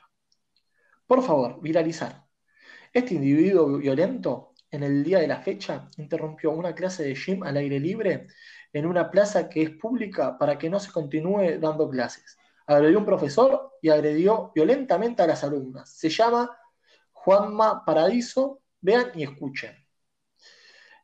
[1.06, 2.26] Por favor, viralizar.
[2.92, 7.56] Este individuo violento, en el día de la fecha, interrumpió una clase de gym al
[7.56, 8.28] aire libre
[8.74, 12.38] en una plaza que es pública para que no se continúe dando clases.
[12.66, 15.90] Agredió a un profesor y agredió violentamente a las alumnas.
[15.90, 16.52] Se llama
[17.14, 18.60] Juanma Paradiso.
[18.82, 19.87] Vean y escuchen.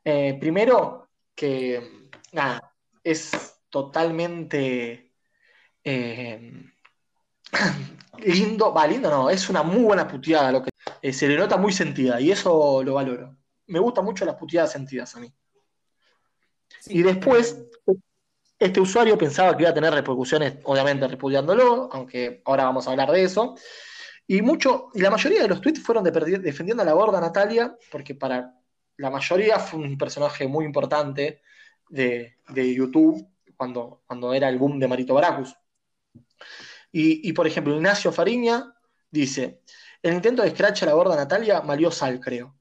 [0.06, 5.14] Eh, primero, que nada, es totalmente
[5.84, 6.52] eh,
[8.20, 10.70] lindo, va, lindo no, es una muy buena puteada, lo que
[11.02, 13.38] eh, se le nota muy sentida y eso lo valoro.
[13.68, 15.34] Me gustan mucho las puteadas sentidas a mí.
[16.80, 17.66] Sí, Y después,
[18.60, 23.12] este usuario pensaba que iba a tener repercusiones, obviamente repudiándolo, aunque ahora vamos a hablar
[23.12, 23.56] de eso.
[24.28, 27.76] Y mucho, y la mayoría de los tweets fueron de defendiendo a la gorda Natalia,
[27.92, 28.54] porque para
[28.98, 31.42] la mayoría fue un personaje muy importante
[31.90, 35.56] de, de YouTube cuando, cuando era el boom de Marito Baracus.
[36.92, 38.76] Y, y, por ejemplo, Ignacio Fariña
[39.10, 39.62] dice:
[40.02, 42.56] El intento de scratch a la gorda Natalia valió sal, creo.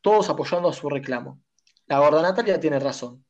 [0.00, 1.42] Todos apoyando a su reclamo.
[1.86, 3.24] La gorda Natalia tiene razón.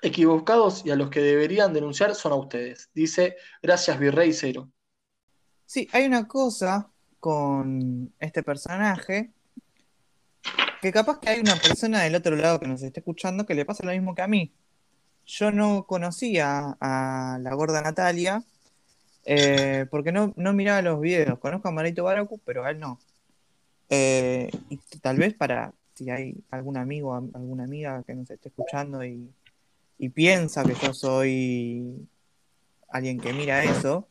[0.00, 2.90] Equivocados y a los que deberían denunciar son a ustedes.
[2.94, 4.70] Dice, gracias Virrey Cero.
[5.64, 9.32] Sí, hay una cosa con este personaje
[10.80, 13.64] que capaz que hay una persona del otro lado que nos esté escuchando que le
[13.64, 14.52] pasa lo mismo que a mí.
[15.26, 18.42] Yo no conocía a la gorda Natalia
[19.24, 21.38] eh, porque no, no miraba los videos.
[21.38, 22.98] Conozco a Marito Baracu, pero a él no.
[23.90, 28.48] Eh, y tal vez para si hay algún amigo, am- alguna amiga que nos esté
[28.48, 32.08] escuchando y piensa que yo soy
[32.88, 34.06] alguien que mira eso,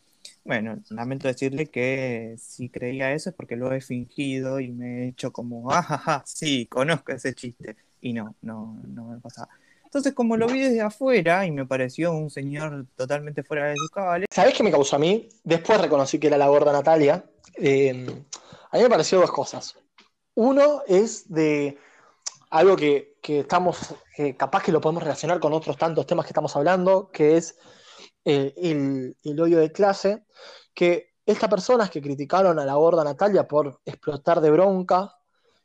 [0.47, 5.07] bueno, lamento decirle que si creía eso es porque lo he fingido y me he
[5.10, 7.75] hecho como, ajaja, sí, conozco ese chiste.
[7.99, 9.49] Y no, no, no me pasaba.
[9.83, 13.89] Entonces, como lo vi desde afuera y me pareció un señor totalmente fuera de sus
[13.89, 15.27] cabales, ¿Sabés qué me causó a mí?
[15.43, 17.25] Después reconocí que era la gorda Natalia.
[17.55, 18.07] Eh,
[18.71, 19.75] a mí me pareció dos cosas.
[20.36, 21.77] Uno es de
[22.49, 26.29] algo que, que estamos, que capaz que lo podemos relacionar con otros tantos temas que
[26.29, 27.57] estamos hablando, que es
[28.30, 30.26] eh, el, el odio de clase,
[30.74, 35.16] que estas personas que criticaron a la gorda Natalia por explotar de bronca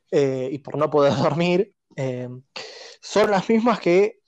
[0.09, 2.29] eh, y por no poder dormir, eh,
[3.01, 4.21] son las mismas que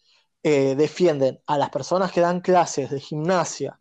[0.44, 3.80] defienden a las personas que dan clases de gimnasia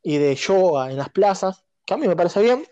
[0.00, 2.64] y de yoga en las plazas, que a mí me parece bien,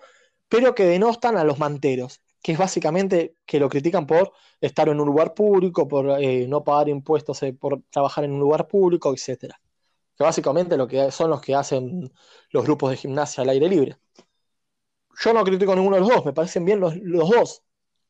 [0.48, 5.00] pero que denostan a los manteros, que es básicamente que lo critican por estar en
[5.00, 9.60] un lugar público, por no pagar impuestos, por trabajar en un lugar público, etcétera.
[10.16, 12.12] Que básicamente lo que son los que hacen
[12.50, 13.98] los grupos de gimnasia al aire libre.
[15.18, 17.62] Yo no critico ninguno de los dos, me parecen bien los, dos,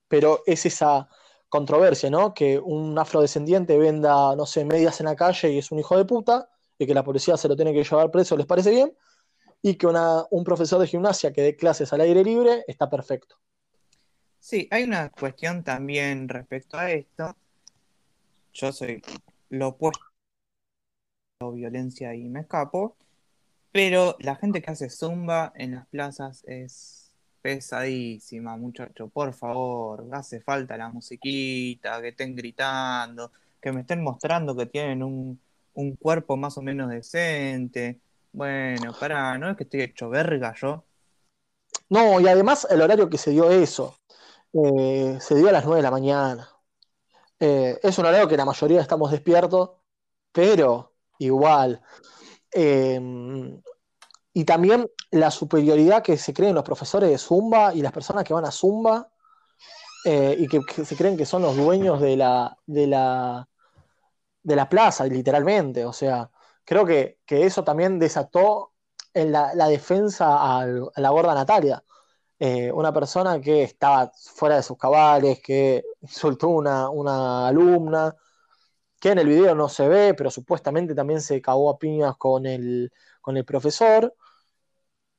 [0.08, 1.08] pero es esa
[1.48, 2.34] controversia, ¿no?
[2.34, 6.04] Que un afrodescendiente venda, no sé, medias en la calle y es un hijo de
[6.04, 8.96] puta, y que la policía se lo tiene que llevar preso, ¿les parece bien?
[9.62, 13.36] Y que un profesor de gimnasia que dé clases al aire libre está perfecto.
[14.38, 17.36] sí, hay una cuestión también respecto a esto.
[18.52, 19.02] Yo soy
[19.50, 20.05] lo opuesto
[21.40, 22.96] la violencia y me escapo,
[23.72, 29.08] pero la gente que hace zumba en las plazas es pesadísima, muchacho.
[29.08, 35.02] Por favor, hace falta la musiquita, que estén gritando, que me estén mostrando que tienen
[35.02, 35.38] un,
[35.74, 38.00] un cuerpo más o menos decente.
[38.32, 40.84] Bueno, pará, no es que estoy hecho verga yo.
[41.90, 43.98] No, y además el horario que se dio eso,
[44.52, 46.48] eh, se dio a las 9 de la mañana.
[47.38, 49.72] Eh, es un horario que la mayoría estamos despiertos,
[50.32, 51.82] pero igual.
[52.52, 53.00] Eh,
[54.32, 58.34] y también la superioridad que se creen los profesores de Zumba y las personas que
[58.34, 59.08] van a Zumba
[60.04, 63.48] eh, y que, se creen que son los dueños de la, de la,
[64.42, 65.84] de la plaza, literalmente.
[65.84, 66.30] O sea,
[66.64, 68.72] creo que, que eso también desató
[69.14, 71.82] en la, defensa a la gorda Natalia.
[72.38, 78.14] Eh, una persona que estaba fuera de sus cabales, que insultó una, una alumna,
[79.06, 82.44] que en el video no se ve, pero supuestamente también se cagó a piñas con
[82.44, 84.12] el, con el profesor,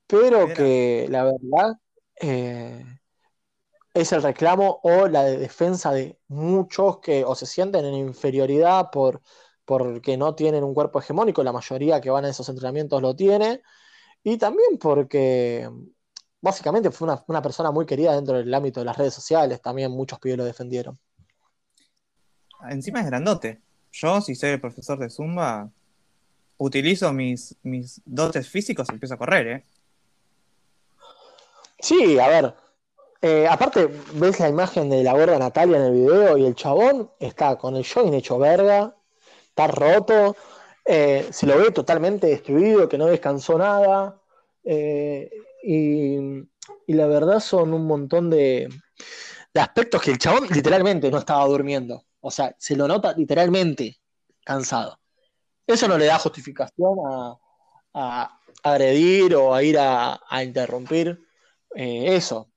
[0.07, 1.79] pero Era- que la verdad
[2.19, 2.83] eh,
[3.93, 8.89] es el reclamo o la de defensa de muchos que o se sienten en inferioridad
[8.91, 9.21] por
[9.63, 13.61] porque no tienen un cuerpo hegemónico, la mayoría que van a esos entrenamientos lo tiene,
[14.23, 15.69] y también porque
[16.41, 19.91] básicamente fue una, una persona muy querida dentro del ámbito de las redes sociales, también
[19.91, 20.99] muchos pibes lo defendieron.
[22.69, 23.63] Encima es grandote.
[23.91, 25.69] Yo, si soy el profesor de Zumba,
[26.57, 29.65] utilizo mis, mis dotes físicos y empiezo a correr, ¿eh?
[31.79, 32.55] Sí, a ver.
[33.21, 37.11] eh, aparte, ves la imagen de la gorda Natalia en el video y el chabón
[37.19, 38.95] está con el jogging hecho verga,
[39.49, 40.35] está roto,
[40.85, 44.19] eh, se lo ve totalmente destruido, que no descansó nada.
[44.63, 45.29] eh,
[45.63, 46.17] y,
[46.87, 48.69] y la verdad son un montón de,
[49.53, 52.03] de aspectos que el chabón literalmente no estaba durmiendo.
[52.27, 53.97] O sea, se lo nota literalmente
[54.43, 54.99] cansado.
[55.65, 56.97] Eso no le da justificación
[57.93, 61.25] a, agredir o a ir a, a interrumpir
[61.73, 62.49] eh, eso.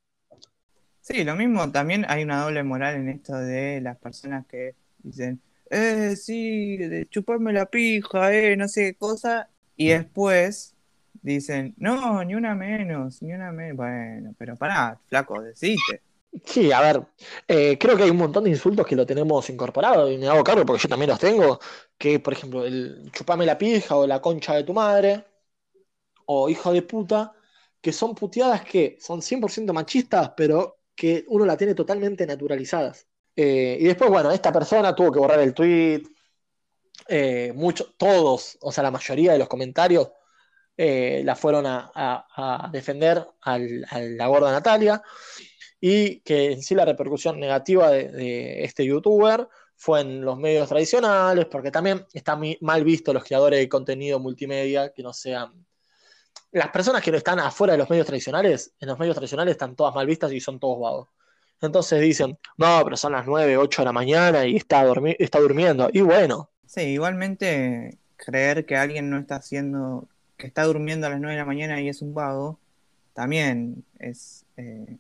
[1.01, 5.41] Sí, lo mismo, también hay una doble moral en esto de las personas que dicen,
[5.71, 10.75] eh, sí, de chuparme la pija, eh, no sé qué cosa, y después
[11.23, 13.77] dicen, no, ni una menos, ni una menos.
[13.77, 16.03] Bueno, pero pará, flaco, decite.
[16.47, 17.07] Sí, a ver,
[17.49, 20.45] eh, creo que hay un montón de insultos que lo tenemos incorporado y me hago
[20.45, 21.59] cargo porque yo también los tengo,
[21.99, 25.24] que por ejemplo el chupame la pija o la concha de tu madre
[26.26, 27.33] o hijo de puta,
[27.81, 33.07] que son puteadas que son 100% machistas, pero que uno la tiene totalmente naturalizadas.
[33.37, 36.03] Eh, y después, bueno, esta persona tuvo que borrar el tweet,
[37.09, 37.53] eh,
[37.97, 40.11] todos, o sea, la mayoría de los comentarios
[40.76, 45.03] eh, la fueron a defender al- a la gorda Natalia
[45.81, 51.47] y que en sí la repercusión negativa de, este youtuber fue en los medios tradicionales,
[51.47, 55.66] porque también está mal visto los creadores de contenido multimedia que no sean...
[56.53, 59.76] Las personas que no están afuera de los medios tradicionales, en los medios tradicionales están
[59.76, 61.09] todas mal vistas y son todos vagos.
[61.61, 65.39] Entonces dicen, no, pero son las 9, 8 de la mañana y está, dormi- está
[65.41, 65.89] durmiendo.
[65.93, 71.18] Y bueno, Sí, igualmente creer que alguien no está haciendo, que está durmiendo a las
[71.20, 72.61] 9 de la mañana y es un vago,
[73.12, 74.99] también es eh,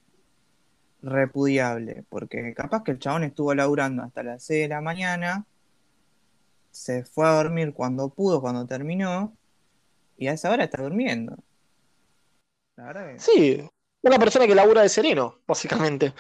[1.02, 5.46] repudiable, porque capaz que el chabón estuvo laburando hasta las 6 de la mañana,
[6.72, 9.36] se fue a dormir cuando pudo, cuando terminó,
[10.18, 11.36] y a esa hora está durmiendo.
[12.76, 13.60] La verdad que, sí,
[14.02, 16.12] una persona que labura de sereno, básicamente.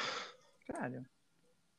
[0.66, 1.04] claro.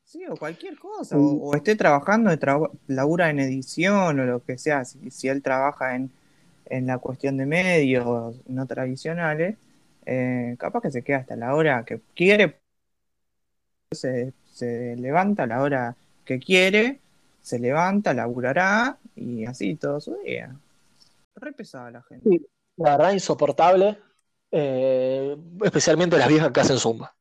[0.04, 4.44] Sí, o cualquier cosa, o, o esté trabajando, de traba- labura en edición o lo
[4.44, 6.12] que sea, si, si él trabaja en,
[6.66, 9.58] en la cuestión de medios no tradicionales,
[10.06, 12.60] eh, capaz que se queda hasta la hora que quiere,
[13.92, 17.00] se, se levanta a la hora que quiere,
[17.42, 20.56] se levanta, laburará y así todo su día.
[21.36, 22.30] Re pesada la gente.
[22.30, 22.46] Sí,
[22.78, 23.98] la verdad, insoportable,
[24.52, 27.14] eh, especialmente las viejas que hacen zumba.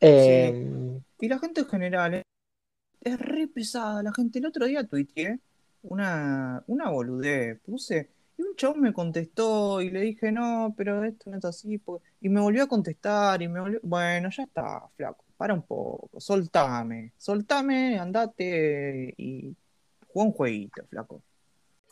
[0.00, 2.24] Eh, Y la gente en general es,
[3.02, 4.02] es re pesada.
[4.02, 5.38] La gente, el otro día tuiteé
[5.82, 7.60] una, una boludez.
[7.60, 8.08] Puse,
[8.38, 11.78] y un chabón me contestó y le dije, no, pero esto no es así.
[11.78, 12.02] po-".
[12.20, 13.80] Y me volvió a contestar y me volvió.
[13.82, 15.24] Bueno, ya está, flaco.
[15.40, 16.20] Para un poco.
[16.20, 17.14] Soltame.
[17.16, 19.56] Soltame, andate y
[20.12, 21.22] juega un jueguito, flaco.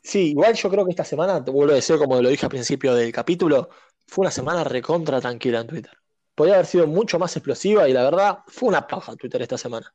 [0.02, 2.50] Sí, igual yo creo que esta semana, te vuelvo a decir como lo dije al
[2.50, 3.70] principio del capítulo,
[4.06, 5.92] fue una semana recontra tranquila en Twitter.
[6.34, 9.94] Podría haber sido mucho más explosiva y la verdad fue una paja Twitter esta semana.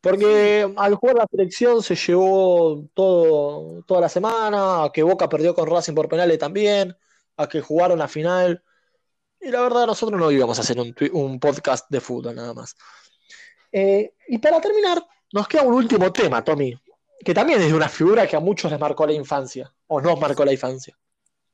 [0.00, 5.54] Porque al jugar la selección se llevó todo, toda la semana, a que Boca perdió
[5.54, 6.96] con Racing por penales también,
[7.36, 8.64] a que jugaron la final.
[9.40, 10.76] Y la verdad nosotros no íbamos a hacer
[11.12, 12.76] un, podcast de fútbol nada más.
[13.70, 16.74] Eh, y para terminar, nos queda un último tema, Tommy,
[17.24, 20.18] que también es de una figura que a muchos les marcó la infancia, o nos
[20.18, 20.96] marcó la infancia.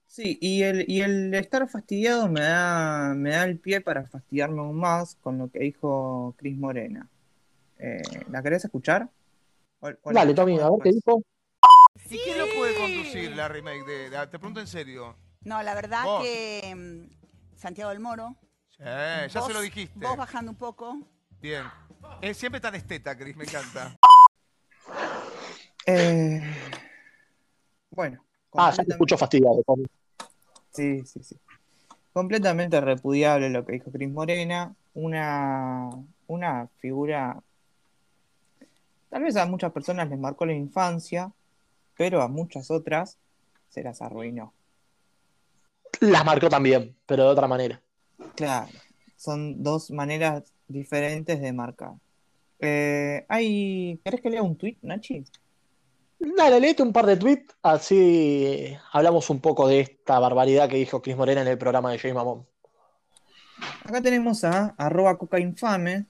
[0.07, 4.61] Sí, y el, y el estar fastidiado me da, me da el pie para fastidiarme
[4.61, 7.09] aún más con lo que dijo Cris Morena.
[7.78, 9.09] Eh, ¿la querés escuchar?
[9.80, 11.22] ¿O- Dale, Tommy, a ver qué dijo.
[12.11, 15.16] ¿Y quién lo puede conducir la remake de, de- Te pregunto en serio.
[15.45, 16.22] No, la verdad Vos.
[16.22, 17.09] que
[17.62, 18.34] Santiago del Moro.
[18.76, 19.96] Sí, ya vos- se lo dijiste.
[20.04, 20.98] Vos bajando un poco.
[21.40, 21.62] Bien.
[22.20, 23.96] Es siempre tan esteta, Cris, me encanta.
[25.84, 26.40] Eh,
[27.90, 28.22] bueno,
[28.54, 29.62] Ah, ya te completamente- escucho fastidiado.
[30.70, 31.36] Sí, sí, sí.
[32.12, 34.74] Completamente repudiable lo que dijo Cris Morena.
[34.94, 35.88] Una,
[36.28, 37.42] una figura.
[39.10, 41.32] Tal vez a muchas personas les marcó la infancia,
[41.96, 43.18] pero a muchas otras
[43.68, 44.52] se las arruinó.
[46.03, 47.80] Las marcó también, pero de otra manera.
[48.34, 48.72] Claro,
[49.16, 51.92] son dos maneras diferentes de marcar.
[52.59, 54.00] Eh, hay...
[54.05, 55.24] ¿Querés que lea un tweet, Nachi?
[56.18, 61.03] Dale, léete un par de tweets, así hablamos un poco de esta barbaridad que dijo
[61.03, 62.46] Cris Morena en el programa de Jay Mamón.
[63.84, 66.07] Acá tenemos a arroba cocainfame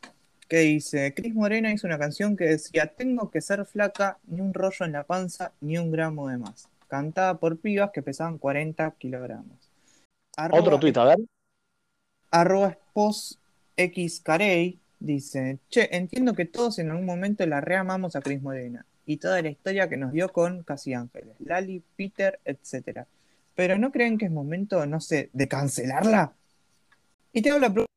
[0.49, 4.55] que dice, Cris Morena hizo una canción que decía, tengo que ser flaca, ni un
[4.55, 6.69] rollo en la panza, ni un gramo de más.
[6.89, 9.62] Cantada por pibas que pesaban 40 kilogramos.
[10.37, 11.19] Arroba- Otro tuit, a ver.
[12.31, 13.39] Arroba Spos
[13.77, 18.87] X Carey dice, che, entiendo que todos en algún momento la reamamos a Cris Morena
[19.05, 23.07] y toda la historia que nos dio con Casi Ángeles, Lali, Peter, etc.
[23.55, 26.33] Pero ¿no creen que es momento, no sé, de cancelarla?
[27.33, 27.93] Y te hago la pregunta,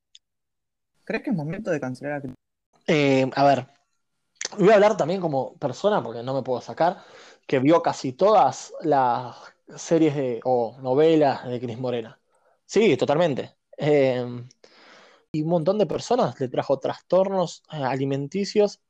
[1.03, 2.33] ¿crees que es momento de cancelar a Cris?
[2.87, 3.67] Eh, a ver,
[4.57, 7.03] voy a hablar también como persona, porque no me puedo sacar,
[7.47, 9.35] que vio casi todas las
[9.75, 12.19] series de, o novelas de Cris Morena.
[12.65, 13.55] Sí, totalmente.
[13.77, 14.25] Eh,
[15.31, 18.81] y un montón de personas le trajo trastornos eh, alimenticios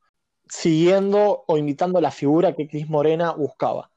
[0.48, 3.90] siguiendo o imitando la figura que Cris Morena buscaba.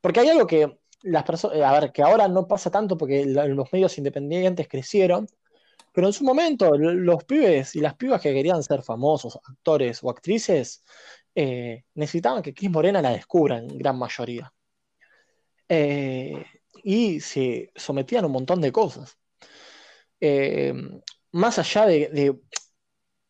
[0.00, 3.72] Porque hay algo que las personas, a ver, que ahora no pasa tanto porque los
[3.72, 5.28] medios independientes crecieron,
[5.92, 10.10] pero en su momento los pibes y las pibas que querían ser famosos, actores o
[10.10, 10.84] actrices,
[11.34, 14.52] eh, necesitaban que Cris Morena la descubra en gran mayoría.
[15.68, 16.44] Eh,
[16.82, 19.18] y se sometían a un montón de cosas.
[20.20, 20.72] Eh,
[21.32, 22.38] más allá de,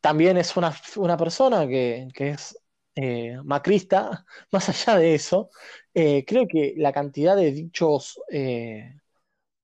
[0.00, 2.58] también es una, una persona que, que es
[2.94, 5.50] eh, macrista, más allá de eso,
[5.94, 8.20] eh, creo que la cantidad de dichos,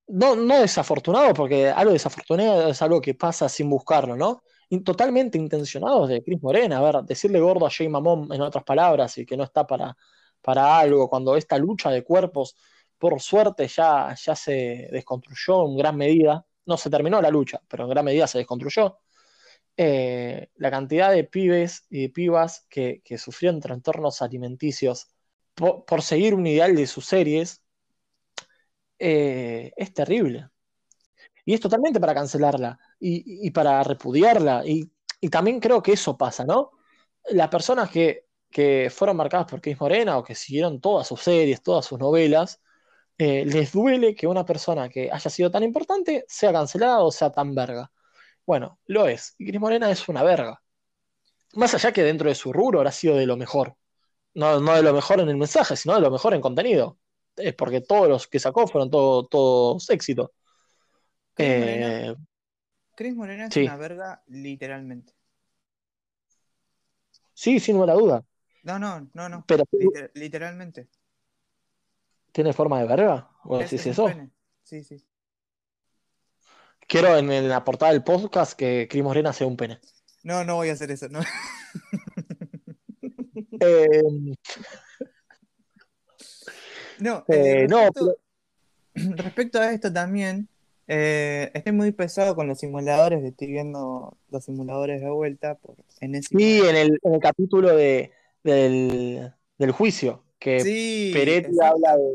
[0.08, 4.42] no, no desafortunados, porque algo desafortunado es algo que pasa sin buscarlo, ¿no?
[4.84, 9.18] Totalmente intencionados de Cris Morena, a ver, decirle gordo a Jay Mamón en otras palabras
[9.18, 9.96] y que no está para,
[10.40, 12.56] para algo, cuando esta lucha de cuerpos,
[13.02, 17.82] por suerte, ya, ya se desconstruyó en gran medida, no se terminó la lucha, pero
[17.82, 18.96] en gran medida se desconstruyó
[19.76, 25.08] eh, la cantidad de pibes y de pibas que, sufrieron trastornos alimenticios
[25.52, 27.64] por, seguir un ideal de sus series
[29.00, 30.50] eh, es terrible.
[31.44, 34.62] Y es totalmente para cancelarla y, para repudiarla.
[34.64, 36.70] Y, y también creo que eso pasa, ¿no?
[37.30, 41.64] Las personas que, que fueron marcadas por Cris Morena o que siguieron todas sus series,
[41.64, 42.60] todas sus novelas,
[43.18, 47.30] eh, les duele que una persona que haya sido tan importante sea cancelada o sea
[47.30, 47.90] tan verga.
[48.46, 49.34] Bueno, lo es.
[49.38, 50.62] Y Cris Morena es una verga.
[51.54, 53.76] Más allá que dentro de su rubro habrá sido de lo mejor.
[54.34, 56.98] No, no de lo mejor en el mensaje, sino de lo mejor en contenido.
[57.36, 60.30] Es porque todos los que sacó fueron todo- todos éxitos.
[61.34, 62.16] Cris Eh, Morena,
[62.94, 63.62] Cris Morena es sí.
[63.62, 65.14] una verga literalmente.
[67.34, 68.24] sí, sin lugar a duda.
[68.62, 69.44] No, no, no, no.
[69.46, 70.88] Pero liter- literalmente.
[72.32, 73.30] ¿Tiene forma de verga?
[73.44, 74.06] ¿O Es- decís es un eso?
[74.06, 74.30] pene.
[74.62, 75.04] Sí, sí.
[76.88, 79.80] Quiero en, en la portada del podcast que Cris Morena sea un pene.
[80.24, 81.08] No, no voy a hacer eso.
[81.08, 81.20] No.
[83.64, 84.02] Eh,
[86.98, 88.16] No, eh, Eh, no, respecto,
[88.94, 90.48] respecto a esto también,
[90.88, 96.38] eh, estoy muy pesado con los simuladores, estoy viendo los simuladores de vuelta por enésima
[96.40, 96.70] sí, vez.
[96.70, 98.12] en el, en el capítulo de,
[98.44, 102.14] del, del juicio, que Sí, Peretti habla de,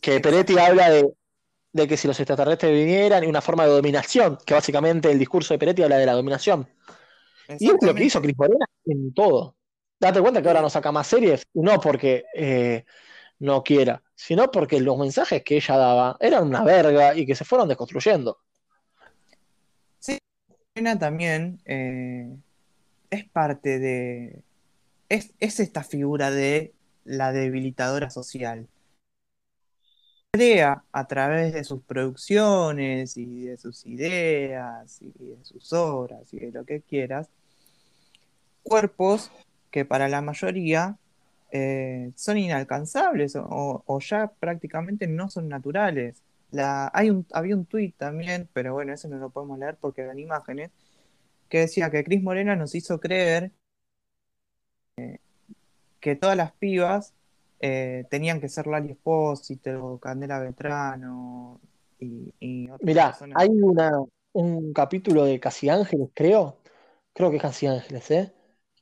[0.00, 1.12] que Peretti habla de,
[1.72, 5.54] de que si los extraterrestres vinieran y una forma de dominación, que básicamente el discurso
[5.54, 6.68] de Peretti habla de la dominación.
[7.58, 8.20] Y es lo que hizo.
[8.20, 9.56] Cris Morena en todo.
[10.00, 12.84] Date cuenta que ahora no saca más series, no porque eh,
[13.38, 17.44] no quiera, sino porque los mensajes que ella daba eran una verga y que se
[17.44, 18.38] fueron desconstruyendo.
[20.74, 22.36] Morena también eh,
[23.10, 24.42] es parte de.
[25.08, 26.74] Es, es esta figura de
[27.06, 28.68] la debilitadora social.
[30.32, 36.38] Crea a través de sus producciones y de sus ideas y de sus obras y
[36.38, 37.28] de lo que quieras,
[38.62, 39.30] cuerpos
[39.70, 40.98] que para la mayoría
[41.52, 46.22] eh, son inalcanzables o, ya prácticamente no son naturales.
[46.92, 50.18] Hay un, había un tuit también, pero bueno, ese no lo podemos leer porque eran
[50.18, 50.70] imágenes,
[51.48, 53.52] que decía que Cris Morena nos hizo creer
[54.96, 55.18] eh,
[56.06, 57.14] que todas las pibas
[57.58, 61.60] eh, tenían que ser Lali Espósito, Candela Beltrano
[61.98, 63.42] y, y otras Mirá, personas.
[63.42, 63.90] hay una,
[64.32, 66.58] un capítulo de Casi Ángeles, creo,
[67.12, 68.32] creo que es Casi Ángeles, ¿eh?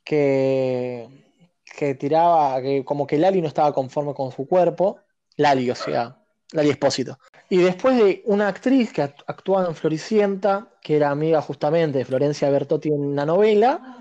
[0.03, 1.07] Que,
[1.75, 4.99] que tiraba, que como que Lali no estaba conforme con su cuerpo,
[5.35, 7.17] Lali, o sea, Lali Espósito.
[7.49, 12.05] Y después de una actriz que act- actuaba en Floricienta, que era amiga justamente de
[12.05, 13.97] Florencia Bertotti en una novela,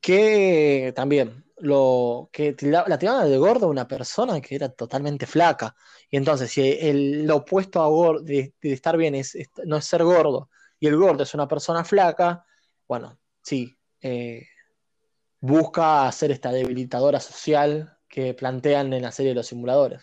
[0.00, 5.74] que también lo que la tiraban de gordo a una persona que era totalmente flaca.
[6.10, 9.84] Y entonces, si el, lo opuesto a gor- de, estar bien es, es- no es
[9.84, 10.50] ser gordo,
[10.80, 12.44] y el gordo es una persona flaca,
[12.88, 14.46] bueno, sí, eh,
[15.40, 20.02] busca hacer esta debilitadora social que plantean en la serie de los simuladores.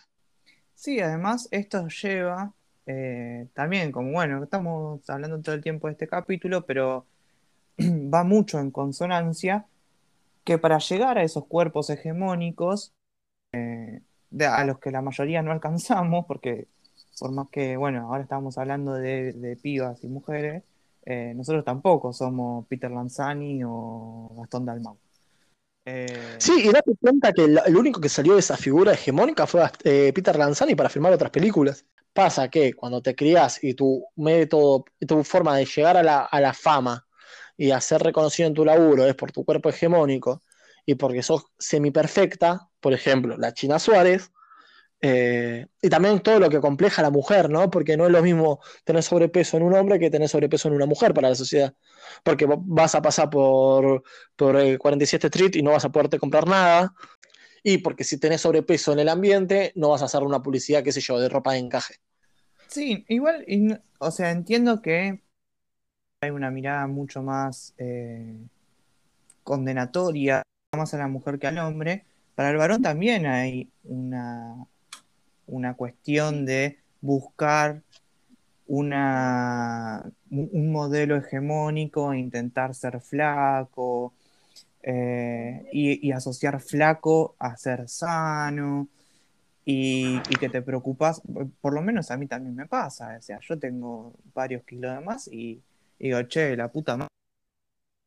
[0.76, 2.54] Sí, además esto lleva
[2.86, 7.06] eh, también, como bueno, estamos hablando todo el tiempo de este capítulo, pero
[7.80, 9.68] va mucho en consonancia
[10.44, 12.94] que para llegar a esos cuerpos hegemónicos,
[13.54, 14.02] eh,
[14.48, 16.68] a los que la mayoría no alcanzamos, porque
[17.20, 20.64] por más que, bueno, ahora estamos hablando de, pibas y mujeres,
[21.06, 24.98] eh, nosotros tampoco somos Peter Lanzani o Gastón Dalmau.
[25.86, 29.64] Eh, Sí, y date cuenta que el, único que salió de esa figura hegemónica fue
[29.84, 31.86] Peter Lanzani para filmar otras películas.
[32.14, 36.42] Pasa que cuando te criás y tu método, tu forma de llegar a la, a
[36.42, 37.06] la fama
[37.58, 40.42] y a ser reconocido en tu laburo es por tu cuerpo hegemónico
[40.86, 44.32] y porque sos semiperfecta, por ejemplo, la China Suárez,
[45.04, 47.72] eh, y también todo lo que compleja a la mujer, ¿no?
[47.72, 50.86] Porque no es lo mismo tener sobrepeso en un hombre que tener sobrepeso en una
[50.86, 51.74] mujer para la sociedad.
[52.24, 54.04] Porque vas a pasar por,
[54.36, 56.94] por eh, 47 Street y no vas a poderte comprar nada.
[57.64, 60.92] Y porque si tenés sobrepeso en el ambiente, no vas a hacer una publicidad, qué
[60.92, 61.96] sé yo, de ropa de encaje.
[62.68, 63.46] Sí, igual,
[64.00, 65.24] o sea, entiendo que
[66.24, 68.38] hay una mirada mucho más eh,
[69.44, 70.44] condenatoria,
[70.78, 72.06] más a la mujer que al hombre.
[72.36, 74.68] Para el varón también hay una,
[75.48, 77.82] una cuestión de buscar
[78.68, 84.14] una, un modelo hegemónico, intentar ser flaco,
[84.84, 88.88] eh, y, y asociar flaco a ser sano
[89.66, 91.22] y, y que te preocupas,
[91.62, 95.04] por lo menos a mí también me pasa, o sea, yo tengo varios kilos de
[95.04, 95.62] más y
[96.08, 97.10] digo, che, la puta madre,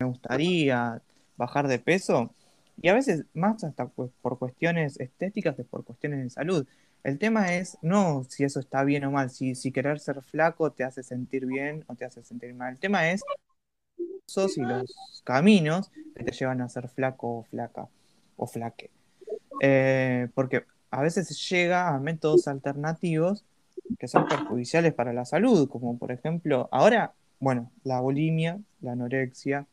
[0.00, 1.02] me gustaría
[1.36, 2.34] bajar de peso,
[2.80, 6.66] y a veces más hasta por cuestiones estéticas que por cuestiones de salud.
[7.04, 10.72] El tema es no si eso está bien o mal, si, si querer ser flaco
[10.72, 12.72] te hace sentir bien o te hace sentir mal.
[12.72, 13.22] El tema es
[14.56, 17.88] y los caminos que te llevan a ser flaco o flaca
[18.36, 18.90] o flaque.
[19.60, 23.44] Eh, porque a veces llega a métodos alternativos
[23.98, 29.66] que son perjudiciales para la salud, como por ejemplo, ahora, bueno, la bulimia, la anorexia,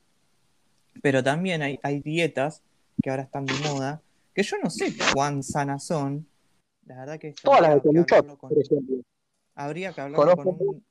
[1.01, 2.61] pero también hay, hay dietas
[3.01, 4.01] que ahora están de moda,
[4.33, 6.27] que yo no sé cuán sanas son.
[6.85, 8.03] La verdad que Todas las de
[8.37, 9.01] por ejemplo.
[9.55, 10.85] habría que hablarlo con un,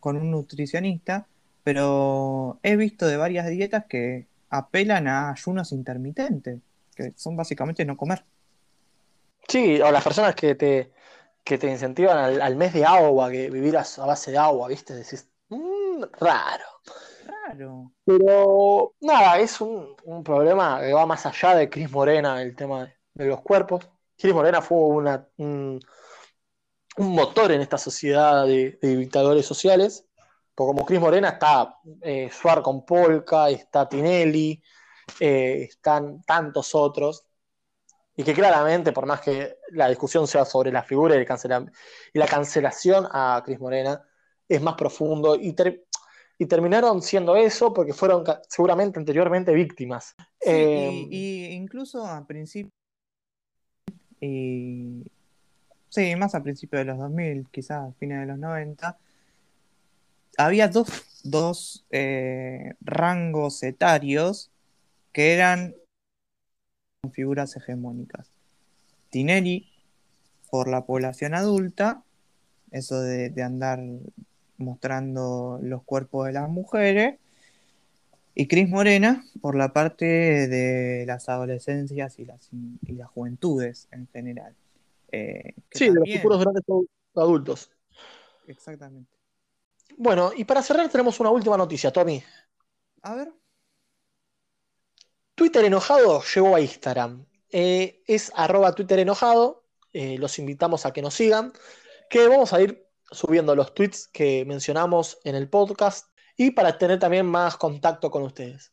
[0.00, 1.26] con un nutricionista,
[1.64, 6.60] pero he visto de varias dietas que apelan a ayunos intermitentes,
[6.94, 8.24] que son básicamente no comer.
[9.48, 10.90] Sí, o las personas que te,
[11.44, 14.68] que te incentivan al, al mes de agua, que vivir a, a base de agua,
[14.68, 14.94] ¿viste?
[14.94, 15.35] Decís, "Mm,
[16.20, 16.64] raro.
[17.26, 17.92] Raro.
[18.04, 22.84] Pero nada, es un, un problema que va más allá de Cris Morena, el tema
[22.84, 23.88] de, de los cuerpos.
[24.18, 25.80] Cris Morena fue una, un,
[26.98, 30.04] un motor en esta sociedad de, de dictadores sociales.
[30.54, 34.62] Porque como Cris Morena está eh, Suar con Polka, está Tinelli,
[35.20, 37.26] eh, están tantos otros.
[38.16, 41.70] Y que claramente, por más que la discusión sea sobre la figura y, el cancela-
[42.14, 44.02] y la cancelación a Cris Morena,
[44.48, 45.85] es más profundo y, ter-
[46.38, 50.14] y terminaron siendo eso porque fueron seguramente anteriormente víctimas.
[50.40, 52.72] Sí, Eh, y, y incluso a principios,
[54.20, 55.02] y
[55.88, 58.98] sí, más a principios de los 2000, quizás a fines de los 90,
[60.38, 60.88] había dos,
[61.24, 64.50] dos eh, rangos etarios
[65.12, 65.74] que eran
[67.12, 68.30] figuras hegemónicas.
[69.10, 69.70] Tinelli,
[70.50, 72.02] por la población adulta,
[72.70, 73.80] eso de, de andar
[74.58, 77.18] mostrando los cuerpos de las mujeres,
[78.34, 82.50] y Cris Morena por la parte de las adolescencias y las,
[82.86, 84.54] y las juventudes en general.
[85.10, 86.62] Eh, sí, de los futuros grandes
[87.14, 87.70] adultos.
[88.46, 89.10] Exactamente.
[89.96, 92.22] Bueno, y para cerrar tenemos una última noticia, Tommy.
[93.02, 93.32] A ver,
[95.34, 97.24] Twitter enojado llegó a Instagram.
[97.50, 99.64] Eh, es arroba Twitter enojado.
[99.92, 101.52] Eh, los invitamos a que nos sigan.
[102.10, 106.08] Que vamos a ir subiendo los tweets que mencionamos en el podcast.
[106.36, 108.72] Y para tener también más contacto con ustedes.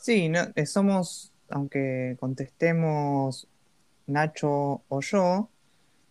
[0.00, 3.48] sí, no, eh, somos, aunque contestemos
[4.06, 5.48] Nacho o yo,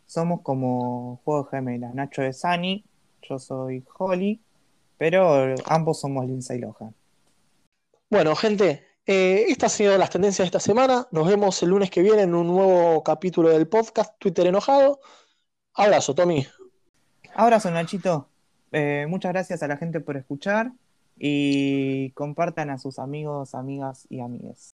[0.05, 1.93] somos como juego de gemelas.
[1.93, 2.84] Nacho es Sani,
[3.22, 4.41] yo soy Holly,
[4.97, 6.95] pero ambos somos Lindsay Lohan.
[8.10, 11.07] Bueno, gente, eh, estas han sido las tendencias de esta semana.
[11.12, 14.99] Nos vemos el lunes que viene en un nuevo capítulo del podcast Twitter enojado.
[15.74, 16.45] Abrazo, Tommy.
[17.39, 18.27] Abrazo, Nachito.
[18.73, 20.73] Eh, muchas gracias a la gente por escuchar
[21.17, 24.73] y compartan a sus amigos, amigas y amigues.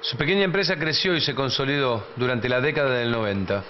[0.00, 3.62] Su pequeña empresa creció y se consolidó durante la década del 90.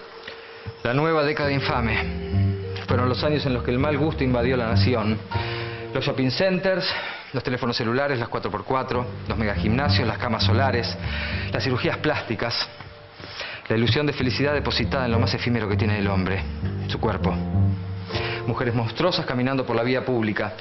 [0.84, 2.76] La nueva década infame.
[2.86, 5.18] Fueron los años en los que el mal gusto invadió la nación.
[5.92, 6.86] Los shopping centers,
[7.35, 10.97] los teléfonos celulares, las 4x4, los megagimnasios, las camas solares,
[11.53, 12.55] las cirugías plásticas.
[13.68, 16.43] La ilusión de felicidad depositada en lo más efímero que tiene el hombre,
[16.87, 17.35] su cuerpo.
[18.47, 20.53] Mujeres monstruosas caminando por la vía pública.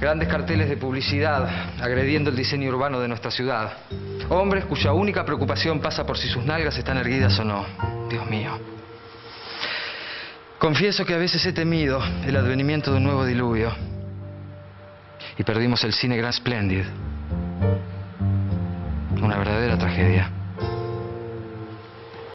[0.00, 1.48] Grandes carteles de publicidad
[1.80, 3.74] agrediendo el diseño urbano de nuestra ciudad.
[4.30, 7.64] Hombres cuya única preocupación pasa por si sus nalgas están erguidas o no.
[8.08, 8.58] Dios mío.
[10.58, 13.97] Confieso que a veces he temido el advenimiento de un nuevo diluvio.
[15.38, 16.84] Y perdimos el cine Grand Splendid.
[19.22, 20.37] Una verdadera tragedia.